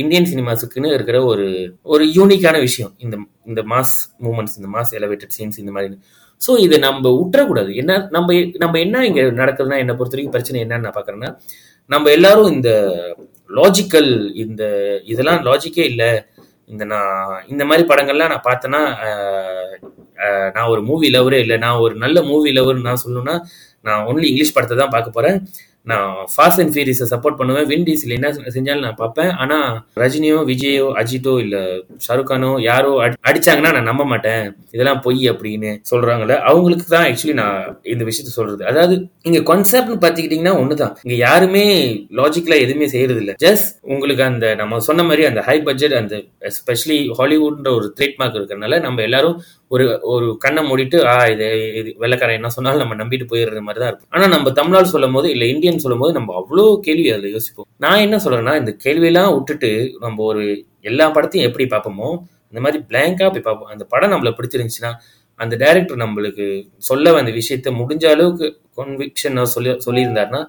இந்தியன் 0.01 0.29
சினிமாஸுக்குன்னு 0.31 0.89
இருக்கிற 0.97 1.17
ஒரு 1.31 1.45
ஒரு 1.93 2.03
யூனிக்கான 2.17 2.59
விஷயம். 2.67 2.91
இந்த 3.05 3.15
இந்த 3.49 3.61
மாஸ் 3.73 3.95
மூமெண்ட்ஸ் 4.25 4.55
இந்த 4.59 4.69
மாஸ் 4.75 4.93
எலவேட்டட் 4.99 5.35
சீன்ஸ் 5.37 5.59
இந்த 5.63 5.71
மாதிரி. 5.75 5.97
ஸோ 6.41 6.51
இதை 6.65 6.77
நம்ம 6.87 7.11
விட்டுறக்கூடாது 7.19 7.71
என்ன 7.81 7.91
நம்ம 8.15 8.33
நம்ம 8.63 8.79
என்ன 8.85 9.05
இங்கே 9.09 9.23
நடக்குதுன்னா 9.41 9.77
என்னை 9.83 9.95
பொறுத்த 9.99 10.15
வரைக்கும் 10.15 10.35
பிரச்சனை 10.35 10.59
என்னன்னு 10.63 10.85
நான் 10.87 10.97
பார்க்குறேன்னா 10.97 11.31
நம்ம 11.89 12.11
எல்லாரும் 12.17 12.49
இந்த 12.55 12.71
லாஜிக்கல் 13.59 14.11
இந்த 14.43 14.63
இதெல்லாம் 15.11 15.41
லாஜிக்கே 15.47 15.85
இல்லை. 15.91 16.09
இந்த 16.71 16.83
நான் 16.91 17.41
இந்த 17.53 17.63
மாதிரி 17.69 17.83
படங்கள்லாம் 17.89 18.31
நான் 18.33 18.47
பார்த்தேன்னா 18.47 18.81
நான் 20.55 20.71
ஒரு 20.73 20.81
மூவி 20.89 21.07
லவரே 21.15 21.39
இல்லை. 21.43 21.57
நான் 21.65 21.81
ஒரு 21.85 21.95
நல்ல 22.03 22.17
மூவி 22.31 22.51
லவர் 22.57 22.85
நான் 22.87 23.01
சொல்லணும்னா 23.03 23.35
நான் 23.87 24.05
ஒன்லி 24.09 24.25
இங்கிலீஷ் 24.31 24.55
படத்தை 24.55 24.75
தான் 24.81 24.93
பார்க்க 24.95 25.17
போகிறேன் 25.17 25.37
நான் 25.85 26.13
ஃபாஸ்ட் 26.13 26.59
அண்ட் 26.59 26.75
ஃபியூரியஸை 26.75 27.05
சப்போர்ட் 27.09 27.35
பண்ணுவேன். 27.35 27.65
வின் 27.65 27.83
டீசல் 27.83 28.09
என்ன 28.09 28.29
செஞ்சாலும் 28.29 28.79
நான் 28.79 28.95
பார்ப்பேன். 28.95 29.29
ஆனால் 29.29 29.85
ரஜினியோ 29.95 30.45
விஜயோ 30.45 31.03
அஜித்தோ 31.03 31.39
இல்லை 31.39 31.85
ஷாருக் 32.07 32.23
கானோ 32.23 32.61
யாரோ 32.61 33.07
அடி- 33.07 33.13
அடிச்சாங்கன்னா 33.27 33.73
நான் 33.73 33.83
நம்ப 33.83 34.05
மாட்டேன். 34.05 34.55
இதெல்லாம் 34.71 35.01
பொய் 35.01 35.29
அப்படின்னு 35.29 35.81
சொல்றாங்கல்ல. 35.91 36.37
அவங்களுக்கு 36.37 36.85
தான் 36.85 37.05
ஆக்சுவலி 37.05 37.33
நான் 37.33 37.79
இந்த 37.83 38.03
விஷயத்த 38.03 38.09
சொல்றது. 38.09 38.65
அதாவது 38.65 39.07
இங்க 39.21 39.55
கான்செப்ட்னு 39.55 40.01
பாத்துக்கிட்டீங்கன்னா 40.01 40.53
ஒண்ணுதான். 40.55 40.95
இங்க 41.01 41.17
யாருமே 41.17 41.93
லாஜிக்கலா 42.11 42.59
எதுவுமே 42.59 42.87
செய்யறது 42.87 43.19
இல்ல 43.19 43.33
ஜஸ்ட் 43.43 43.77
உங்களுக்கு 43.81 44.23
அந்த 44.23 44.55
நம்ம 44.55 44.79
சொன்ன 44.79 45.03
மாதிரி 45.03 45.25
அந்த 45.25 45.41
ஹை 45.41 45.61
பட்ஜெட் 45.61 45.93
அந்த 45.93 46.15
எஸ்பெஷலி 46.39 47.09
ஹாலிவுட்ன்ற 47.17 47.75
ஒரு 47.75 47.93
ட்ரேட்மார்க் 47.99 48.35
இருக்கிறதுனால 48.35 48.79
நம்ம 48.79 49.01
எல்லாரும் 49.01 49.41
ஒரு 49.75 49.85
ஒரு 50.13 50.27
கண்ணை 50.43 50.61
மூடிட்டு 50.69 50.97
ஆ 51.13 51.15
இது 51.33 51.47
இது 51.79 51.89
வெள்ளக்காரன் 52.03 52.39
என்ன 52.39 52.51
சொன்னாலும் 52.57 52.81
நம்ம 52.83 52.97
நம்பிட்டு 53.01 53.25
போயிடுற 53.31 53.61
மாதிரி 53.67 53.81
தான் 53.83 53.91
இருக்கும். 53.91 54.11
ஆனா 54.15 54.25
நம்ம 54.35 54.51
தமிழால் 54.59 54.91
சொல்லும் 54.93 55.15
போது 55.17 55.27
இல்ல 55.35 55.45
இந்தியன் 55.53 55.83
சொல்லும் 55.85 56.03
போது 56.03 56.13
நம்ம 56.19 56.33
அவ்வளோ 56.41 56.65
கேள்வி 56.87 57.07
அதில் 57.15 57.35
யோசிப்போம். 57.35 57.67
நான் 57.85 58.03
என்ன 58.05 58.19
சொல்றேன்னா 58.25 58.55
இந்த 58.61 58.73
கேள்வியெல்லாம் 58.85 59.33
விட்டுட்டு 59.37 59.71
நம்ம 60.05 60.23
ஒரு 60.31 60.43
எல்லா 60.91 61.07
படத்தையும் 61.17 61.47
எப்படி 61.49 61.67
பார்ப்போமோ 61.73 62.09
இந்த 62.51 62.61
மாதிரி 62.65 62.79
பிளாங்கா 62.89 63.27
போய் 63.35 63.47
பார்ப்போம். 63.47 63.71
அந்த 63.73 63.85
படம் 63.93 64.13
நம்மள 64.13 64.31
பிடிச்சிருந்துச்சுன்னா 64.37 64.91
அந்த 65.39 65.53
டைரக்டர் 65.63 66.03
நம்மளுக்கு 66.03 66.45
சொல்ல 66.89 67.11
வந்த 67.15 67.31
விஷயத்த 67.39 67.71
முடிஞ்ச 67.79 68.05
அளவுக்கு 68.13 68.47
கன்விக்ஷன் 68.79 69.39
சொல்லி 69.55 69.71
சொல்லியிருந்தாருன்னா 69.87 70.41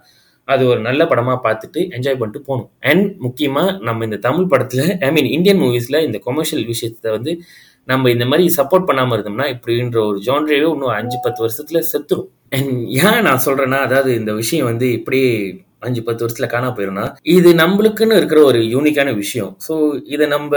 அது 0.48 0.62
ஒரு 0.72 0.80
நல்ல 0.88 1.02
படமா 1.10 1.34
பார்த்துட்டு 1.46 1.80
என்ஜாய் 1.96 2.18
பண்ணிட்டு 2.18 2.40
போகணும். 2.48 2.68
அண்ட் 2.90 3.06
முக்கியமா 3.24 3.64
நம்ம 3.86 4.04
இந்த 4.08 4.18
தமிழ் 4.26 4.50
படத்துல 4.52 4.82
ஐ 5.06 5.08
மீன் 5.16 5.30
இந்தியன் 5.36 5.60
மூவிஸ்ல 5.62 6.00
இந்த 6.08 6.18
கொமர்ஷியல் 6.26 6.66
விஷயத்த 6.72 7.14
வந்து 7.16 7.32
நம்ம 7.88 8.10
இந்த 8.10 8.24
மாதிரி 8.26 8.54
சப்போர்ட் 8.56 8.84
பண்ணாமல் 8.84 9.16
இருந்தோம்னா 9.16 9.46
இப்படின்ற 9.54 9.98
ஒரு 10.06 10.18
ஜான்ரேவே 10.26 10.68
இன்னும் 10.72 10.94
அஞ்சு 10.98 11.18
பத்து 11.22 11.40
வருஷத்துல 11.46 11.82
செத்துரும். 11.92 12.30
ஏன் 13.02 13.22
நான் 13.22 13.44
சொல்றேன்னா 13.44 13.78
அதாவது 13.80 14.14
இந்த 14.14 14.32
விஷயம் 14.32 14.66
வந்து 14.66 14.92
இப்படியே 14.92 15.30
அஞ்சு 15.86 16.02
பத்து 16.06 16.24
வருஷத்துல 16.24 16.48
காணா 16.52 16.70
போயிரும்னா 16.76 17.04
இது 17.36 17.50
நம்மளுக்குன்னு 17.62 18.18
இருக்கிற 18.20 18.40
ஒரு 18.50 18.60
யூனிக்கான 18.74 19.14
விஷயம். 19.22 19.50
ஸோ 19.66 19.74
இதை 20.14 20.26
நம்ம 20.34 20.52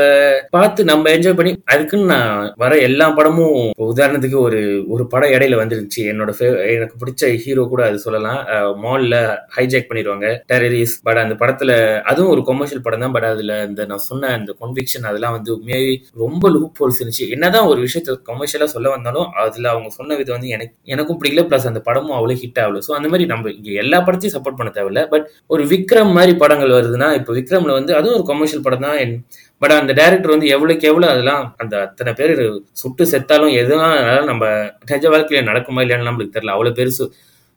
பார்த்து 0.57 0.81
நம்ம 0.91 1.12
என்ஜாய் 1.17 1.38
பண்ணி 1.39 1.53
அதுக்குன்னு 1.74 2.12
நான் 2.13 2.31
வர 2.63 2.71
எல்லா 2.88 3.07
படமும் 3.17 3.57
உதாரணத்துக்கு 3.89 4.39
ஒரு 4.48 4.59
ஒரு 4.93 5.03
படம் 5.13 5.33
இடையில 5.36 5.59
வந்துருந்துச்சு. 5.62 6.03
என்னோட 6.12 6.31
எனக்கு 6.75 6.95
பிடிச்ச 7.01 7.31
ஹீரோ 7.43 7.63
கூட 7.74 7.81
அது 7.89 8.00
சொல்லலாம். 8.05 8.39
மால்ல 8.83 9.15
ஹைஜாக் 9.57 9.89
பண்ணிடுவாங்க. 9.89 10.27
டெரரிஸ் 10.51 10.95
பட் 11.07 11.21
அந்த 11.24 11.36
படத்துல 11.41 11.71
அதுவும் 12.12 12.31
ஒரு 12.36 12.43
கொமர்ஷியல் 12.50 12.86
படம் 12.86 13.03
தான். 13.05 13.15
பட் 13.15 13.29
அதுல 13.31 13.57
இந்த 13.69 13.81
நான் 13.91 14.05
சொன்ன 14.09 14.31
அந்த 14.38 14.51
கன்விக்ஷன் 14.62 15.07
அதெல்லாம் 15.12 15.36
வந்து 15.38 15.51
உண்மையாவே 15.57 15.93
ரொம்ப 16.24 16.43
லூப் 16.55 16.79
ஹோல்ஸ் 16.81 17.00
இருந்துச்சு. 17.01 17.27
என்னதான் 17.36 17.69
ஒரு 17.71 17.79
விஷயத்த 17.88 18.17
கமர்ஷியலா 18.31 18.69
சொல்ல 18.75 18.89
வந்தாலும் 18.95 19.27
அதுல 19.45 19.69
அவங்க 19.74 19.89
சொன்ன 19.98 20.17
விதம் 20.19 20.38
வந்து 20.38 20.53
எனக்கு 20.57 20.74
எனக்கும் 20.95 21.19
பிடிக்கல. 21.21 21.43
பிளஸ் 21.50 21.69
அந்த 21.71 21.81
படமும் 21.88 22.17
அவ்வளவு 22.17 22.41
ஹிட் 22.43 22.62
ஆகல. 22.63 22.81
ஸோ 22.88 22.93
அந்த 22.98 23.07
மாதிரி 23.12 23.27
நம்ம 23.33 23.51
இங்க 23.57 23.69
எல்லா 23.83 24.00
படத்தையும் 24.07 24.36
சப்போர்ட் 24.36 24.59
பண்ண 24.59 24.71
தேவையில்ல. 24.77 25.03
பட் 25.13 25.18
ஒரு 25.53 25.63
விக்ரம் 25.73 26.11
மாதிரி 26.17 26.33
படங்கள் 26.43 26.75
வருதுன்னா 26.77 27.09
இப்போ 27.19 27.33
விக்ரம்ல 27.39 27.77
வந்து 27.79 27.93
அதுவும் 27.99 28.17
ஒரு 28.19 28.25
கமர்ஷியல் 28.31 28.65
படம் 28.67 28.85
தான். 28.88 29.13
பட் 29.61 29.73
அந்த 29.79 29.91
டைரக்டர் 29.99 30.33
வந்து 30.33 30.49
எவ்வளவுக்கு 30.55 30.89
எவ்வளவு 30.91 31.11
அதெல்லாம் 31.13 31.43
அந்த 31.61 31.75
அத்தனை 31.85 32.11
பேர் 32.19 32.33
சுட்டு 32.81 33.05
செத்தாலும் 33.13 33.53
எதுவும் 33.61 33.88
அதெல்லாம் 34.01 34.29
நம்ம 34.31 34.45
நிஜ 34.91 35.05
வாழ்க்கையில 35.13 35.41
நடக்குமா 35.51 35.83
இல்லையான்னு 35.85 36.09
நம்மளுக்கு 36.09 36.35
தெரியல. 36.38 36.55
அவ்வளவு 36.57 36.77
பேர் 36.79 36.97
சு 36.97 37.05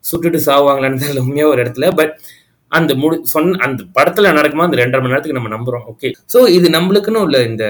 சுட்டுட்டு 0.03 0.39
சாவாங்களான்னு 0.47 1.01
தெரியல 1.03 1.23
உண்மையா 1.27 1.45
ஒரு 1.53 1.61
இடத்துல. 1.63 1.87
பட் 1.99 2.13
அந்த 2.71 2.91
முடி 3.01 3.17
சொன்ன 3.33 3.57
அந்த 3.65 3.81
படத்துல 3.97 4.29
நடக்குமா 4.39 4.65
அந்த 4.67 4.77
ரெண்டரை 4.81 5.01
மணி 5.01 5.13
நேரத்துக்கு 5.13 5.39
நம்ம 5.39 5.51
நம்புறோம். 5.55 5.85
ஓகே 5.91 6.09
சோ 6.33 6.39
இது 6.57 6.67
நம்மளுக்குன்னு 6.77 7.23
உள்ள 7.27 7.39
இந்த 7.49 7.65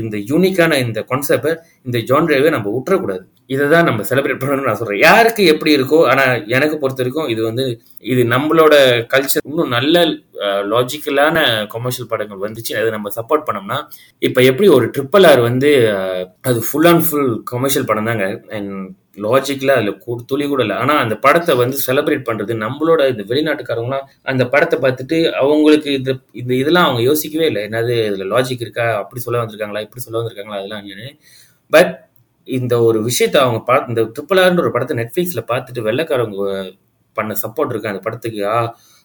இந்த 0.00 0.16
யூனிக்கான 0.30 0.78
இந்த 0.86 1.00
கான்செப்டை 1.10 1.52
இந்த 1.86 1.98
ஜான்ரேவே 2.10 2.50
நம்ம 2.56 2.70
விட்டுறக்கூடாது. 2.76 3.24
இதை 3.48 3.68
தான் 3.68 3.84
நம்ம 3.84 4.02
செலிப்ரேட் 4.02 4.40
பண்ணணும்னு 4.40 4.62
நான் 4.62 4.74
சொல்றேன். 4.74 5.00
யாருக்கு 5.00 5.44
எப்படி 5.44 5.76
இருக்கோ 5.76 6.04
ஆனா 6.04 6.22
எனக்கு 6.32 6.78
பொறுத்த 6.78 7.02
வரைக்கும் 7.02 7.28
இது 7.28 7.42
வந்து 7.42 7.80
இது 8.00 8.22
நம்மளோட 8.22 8.74
கல்ச்சர் 9.14 9.44
இன்னும் 9.44 9.68
நல்ல 9.68 10.04
லாஜிக்கலான 10.72 11.66
கொமர்ஷியல் 11.66 12.08
படங்கள் 12.08 12.50
வந்துச்சு. 12.50 12.76
அதை 12.76 12.90
நம்ம 12.90 13.10
சப்போர்ட் 13.16 13.42
பண்ணோம்னா 13.52 13.86
இப்போ 14.18 14.42
எப்படி 14.42 14.68
ஒரு 14.68 14.86
ட்ரிப்பிள் 14.86 15.26
ஆர் 15.26 15.40
வந்து 15.40 15.96
அது 16.40 16.62
ஃபுல் 16.72 16.84
அண்ட் 16.84 17.10
ஃபுல் 17.10 17.42
கமர்ஷியல் 17.44 17.86
படம் 17.86 18.04
தாங்க. 18.04 18.42
அண்ட் 18.48 18.90
அதில் 19.22 20.02
கூ- 20.06 20.24
துளி 20.26 20.46
கூட 20.46 20.62
இல்லை. 20.62 20.76
ஆனால் 20.76 20.98
அந்த 20.98 21.14
படத்தை 21.14 21.56
வந்து 21.56 21.78
செலிப்ரேட் 21.86 22.26
பண்ணுறது 22.30 22.68
நம்மளோட 22.68 23.08
இந்த 23.08 23.22
வெளிநாட்டுக்காரங்களாம் 23.22 24.04
அந்த 24.22 24.48
படத்தை 24.48 24.78
பார்த்துட்டு 24.78 25.30
அவங்களுக்கு 25.30 25.92
இந்த 25.92 26.16
இந்த 26.32 26.54
இதெல்லாம் 26.54 26.84
அவங்க 26.84 27.02
யோசிக்கவே 27.02 27.46
இல்லை. 27.46 27.62
என்னது 27.62 28.06
இதில் 28.06 28.32
லாஜிக் 28.32 28.60
இருக்கா? 28.60 28.96
அப்படி 28.96 29.22
சொல்ல 29.22 29.44
வந்திருக்காங்களா? 29.44 29.80
இப்படி 29.80 30.02
சொல்ல 30.02 30.28
வந்திருக்காங்களா? 30.28 30.56
அதெல்லாம் 30.58 30.84
பட் 31.70 32.07
இந்த 32.56 32.74
ஒரு 32.88 32.98
விஷயத்த 33.08 33.36
அவங்க 33.44 33.60
பார்த்து 33.70 33.92
இந்த 33.92 34.02
துப்பலாருன்ற 34.18 34.62
ஒரு 34.64 34.74
படத்தை 34.74 34.94
நெட்ஃப்ளிக்ஸில் 35.00 35.48
பார்த்துட்டு 35.50 35.86
வெள்ளைக்காரங்க 35.88 36.44
பண்ண 37.16 37.32
சப்போர்ட் 37.42 37.72
இருக்கு 37.72 37.90
அந்த 37.92 38.02
படத்துக்கு? 38.06 38.40
ஆ 38.54 38.58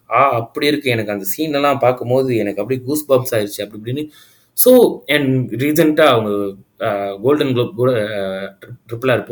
ஆ 0.10 0.22
அப்படி 0.40 0.66
இருக்கு. 0.72 0.88
எனக்கு 0.96 1.14
அந்த 1.16 1.26
சீன் 1.34 1.58
எல்லாம் 1.60 1.82
பார்க்கும்போது 1.86 2.30
எனக்கு 2.44 2.62
அப்படியே 2.62 2.82
கூஸ் 2.88 3.08
பம்ப்ஸ் 3.10 3.34
ஆயிடுச்சு 3.36 3.64
அப்படி 3.64 3.80
இப்படின்னு. 3.82 4.04
ஸோ 4.58 4.72
அண்ட் 5.16 5.54
ரீசெண்டாக 5.64 6.14
அவங்க 6.16 6.32
கோல்டன் 7.24 7.54
குளோப் 7.56 7.80
கூட 7.82 7.92
ட்ரிபிள் 8.90 9.12
ஆர் 9.14 9.24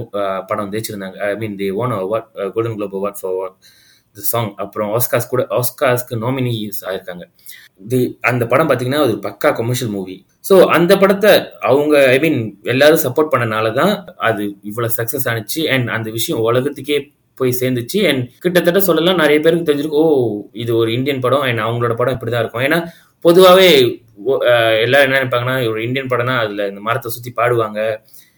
படம் 0.50 0.72
ஜெயிச்சிருந்தாங்க. 0.74 1.18
I 1.28 1.32
mean 1.42 1.58
the 1.62 1.68
own 1.82 1.94
award 2.00 2.30
Golden 2.56 2.78
Globe 2.78 2.98
award 3.00 3.20
for 3.22 3.54
the 4.16 4.24
song 4.34 4.52
அப்புறம் 4.64 4.90
ஆஸ்காஸ் 4.98 5.32
கூட 5.34 5.44
ஆஸ்காஸ்க்கு 5.60 6.16
நாமினிஸ் 6.26 6.82
ஆயிருக்காங்க. 6.90 7.26
தி 7.92 8.02
அந்த 8.32 8.44
படம் 8.54 8.70
பார்த்தீங்கன்னா 8.70 9.04
அது 9.08 9.16
பக்கா 9.28 9.52
கமர்ஷியல் 9.62 9.94
மூவி 9.98 10.18
ஸோ 10.50 10.66
அந்த 10.66 10.98
படத்தை 10.98 11.44
அவங்க 11.60 12.08
ஐ 12.08 12.20
மீன் 12.20 12.60
எல்லாரும் 12.64 13.00
சப்போர்ட் 13.00 13.34
பண்ணனால 13.36 13.74
தான் 13.74 14.14
அது 14.18 14.56
இவ்வளோ 14.64 14.90
சக்ஸஸ் 14.98 15.26
ஆனிச்சு. 15.26 15.68
அண்ட் 15.68 15.90
அந்த 15.90 16.12
விஷயம் 16.12 16.42
உலகத்துக்கே 16.42 17.12
போய் 17.36 17.56
சேர்ந்துச்சு. 17.60 18.08
அண்ட் 18.08 18.30
கிட்டத்தட்ட 18.40 18.80
சொல்லலாம் 18.80 19.16
நிறைய 19.16 19.40
பேருக்கு 19.40 19.74
தெரிஞ்சிருக்கு 19.74 19.98
ஓ 20.06 20.42
இது 20.52 20.76
ஒரு 20.76 20.94
இந்தியன் 20.94 21.20
படம். 21.20 21.42
அண்ட் 21.42 21.60
அவங்களோட 21.60 21.96
படம் 21.96 22.20
இப்படிதான் 22.20 22.40
இருக்கும். 22.40 22.62
ஏன்னா 22.62 22.86
பொதுவாகவே 23.22 24.02
எல்லாரும் 24.82 25.12
என்ன 25.12 25.24
நினைப்பாங்கன்னா 25.24 25.70
ஒரு 25.70 25.84
இந்தியன் 25.84 26.08
படம்னா 26.08 26.38
அதில் 26.38 26.70
இந்த 26.70 26.82
மரத்தை 26.82 27.12
சுற்றி 27.12 27.32
பாடுவாங்க. 27.36 27.98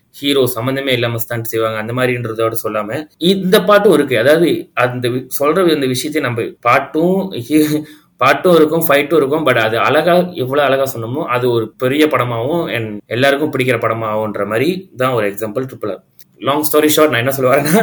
ஹீரோ 0.10 0.51
சம்மந்தமே 0.56 0.91
இல்லாமல் 0.91 1.17
ஸ்டண்ட் 1.17 1.43
செய்வாங்க. 1.43 1.78
அந்த 1.78 1.93
மாதிரின்றதோட 1.93 2.56
சொல்லாம 2.63 3.08
இந்த 3.17 3.63
பாட்டும் 3.63 3.93
இருக்கு. 3.93 4.19
அதாவது 4.19 4.69
அந்த 4.73 5.10
வி- 5.10 5.28
சொல்ற 5.39 5.73
அந்த 5.73 5.86
விஷயத்தை 5.86 6.21
நம்ம 6.21 6.51
பாட்டும் 6.62 7.32
ஹீ- 7.32 7.82
பாட்டும் 8.21 8.56
இருக்கும் 8.56 8.86
ஃபைட்டும் 8.88 9.19
இருக்கும் 9.19 9.45
பட் 9.45 9.60
அது 9.60 9.78
அழகா 9.80 10.15
எவ்வளவு 10.36 10.65
அழகா 10.65 10.86
சொன்னோமோ 10.93 11.21
அது 11.28 11.45
ஒரு 11.52 11.65
பெரிய 11.78 12.04
படமாகவும் 12.08 12.65
என் 12.69 12.89
எல்லாருக்கும் 13.08 13.54
பிடிக்கிற 13.54 13.78
படமாகவும்ன்ற 13.78 14.45
மாதிரி 14.45 14.69
தான் 14.95 15.13
ஒரு 15.13 15.26
example 15.28 15.65
triple 15.65 15.93
long 16.41 16.63
story 16.63 16.89
short 16.89 17.13
நான் 17.13 17.23
என்ன 17.26 17.34
சொல்லுவாருன்னா 17.34 17.82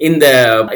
இந்த 0.00 0.24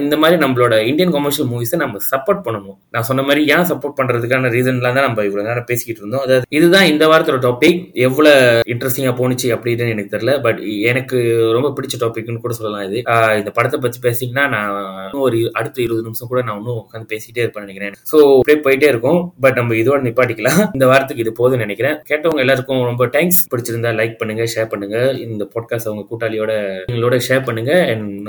இந்த 0.02 0.14
மாதிரி 0.20 0.37
நம்மளோட 0.42 0.74
இந்தியன் 0.90 1.14
கமர்ஷியல் 1.14 1.48
மூவிஸை 1.50 1.78
நம்ம 1.83 1.98
சப்போர்ட் 2.11 2.42
பண்ணணும். 2.44 2.76
நான் 2.94 3.06
சொன்ன 3.09 3.24
மாதிரி 3.28 3.40
ஏன் 3.54 3.66
சப்போர்ட் 3.70 3.96
பண்றதுக்கான 3.98 4.50
ரீசன்லாம் 4.54 4.96
தான் 4.98 5.06
நம்ம 5.06 5.24
இவ்வளவு 5.28 5.48
நேரம் 5.48 5.66
பேசிக்கிட்டு 5.70 6.00
இருந்தோம். 6.02 6.24
அதாவது 6.26 6.46
இதுதான் 6.59 6.87
இந்த 6.92 7.04
வாரத்தோட 7.12 7.40
டாபிக் 7.46 7.80
எவ்வளவு 8.06 8.62
இன்ட்ரெஸ்டிங்கா 8.74 9.12
போனுச்சு 9.20 9.48
அப்படின்னு 9.56 9.92
எனக்கு 9.94 10.14
தெரியல. 10.14 10.35
பட் 10.46 10.61
எனக்கு 10.92 11.18
ரொம்ப 11.56 11.70
பிடிச்ச 11.78 11.98
டாபிக்னு 12.04 12.42
கூட 12.46 12.54
சொல்லலாம் 12.61 12.87
இது. 12.88 12.98
இந்த 13.40 13.52
படத்தை 13.59 13.80
பத்தி 13.85 14.00
பேசிங்கன்னா 14.06 14.44
நான் 14.54 14.72
இன்னும் 15.04 15.26
ஒரு 15.28 15.38
அடுத்த 15.61 15.78
இருபது 15.87 16.06
நிமிஷம் 16.09 16.30
கூட 16.33 16.42
நான் 16.48 16.59
இன்னும் 16.62 16.80
உட்காந்து 16.85 17.11
பேசிட்டே 17.12 17.42
இருப்பேன் 17.44 17.66
நினைக்கிறேன். 17.66 17.98
ஸோ 18.12 18.16
அப்படியே 18.38 18.59
போயிட்டே 18.68 18.90
இருக்கும். 18.92 19.20
பட் 19.46 19.61
நம்ம 19.61 19.76
இதோட 19.83 20.00
நிப்பாட்டிக்கலாம். 20.09 20.61
இந்த 20.78 20.88
வாரத்துக்கு 20.92 21.24
இது 21.26 21.35
போதும்னு 21.42 21.64
நினைக்கிறேன். 21.66 21.98
கேட்டவங்க 22.12 22.44
எல்லாருக்கும் 22.46 22.83
ரொம்ப 22.90 23.11
தேங்க்ஸ் 23.18 23.42
பிடிச்சிருந்தா 23.52 23.94
லைக் 24.00 24.18
பண்ணுங்க 24.22 24.48
ஷேர் 24.54 24.72
பண்ணுங்க. 24.74 24.98
இந்த 25.28 25.44
பாட்காஸ்ட் 25.54 25.90
அவங்க 25.90 26.04
கூட்டாளியோட 26.11 26.52
எங்களோட 26.90 27.18
ஷேர் 27.28 27.46
பண்ணுங்க. 27.50 27.72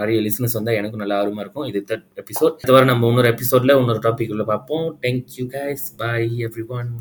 நிறைய 0.01 0.19
லிசனஸ் 0.27 0.57
வந்தா 0.59 0.77
எனக்கும் 0.81 1.03
நல்லா 1.03 1.17
ஆர்வமா 1.21 1.43
இருக்கும். 1.45 1.67
இது 1.71 1.81
தேர்ட் 1.89 2.07
எபிசோட் 2.23 2.55
இதுவரை 2.65 2.85
நம்ம 2.91 3.09
இன்னொரு 3.11 3.31
எபிசோட்ல 3.35 3.77
இன்னொரு 3.81 4.03
டாபிக் 4.07 4.33
உள்ள 4.35 4.45
பார்ப்போம். 4.53 4.87
Thank you 5.01 5.45
guys 5.57 5.87
bye 6.03 6.21
everyone 6.79 6.91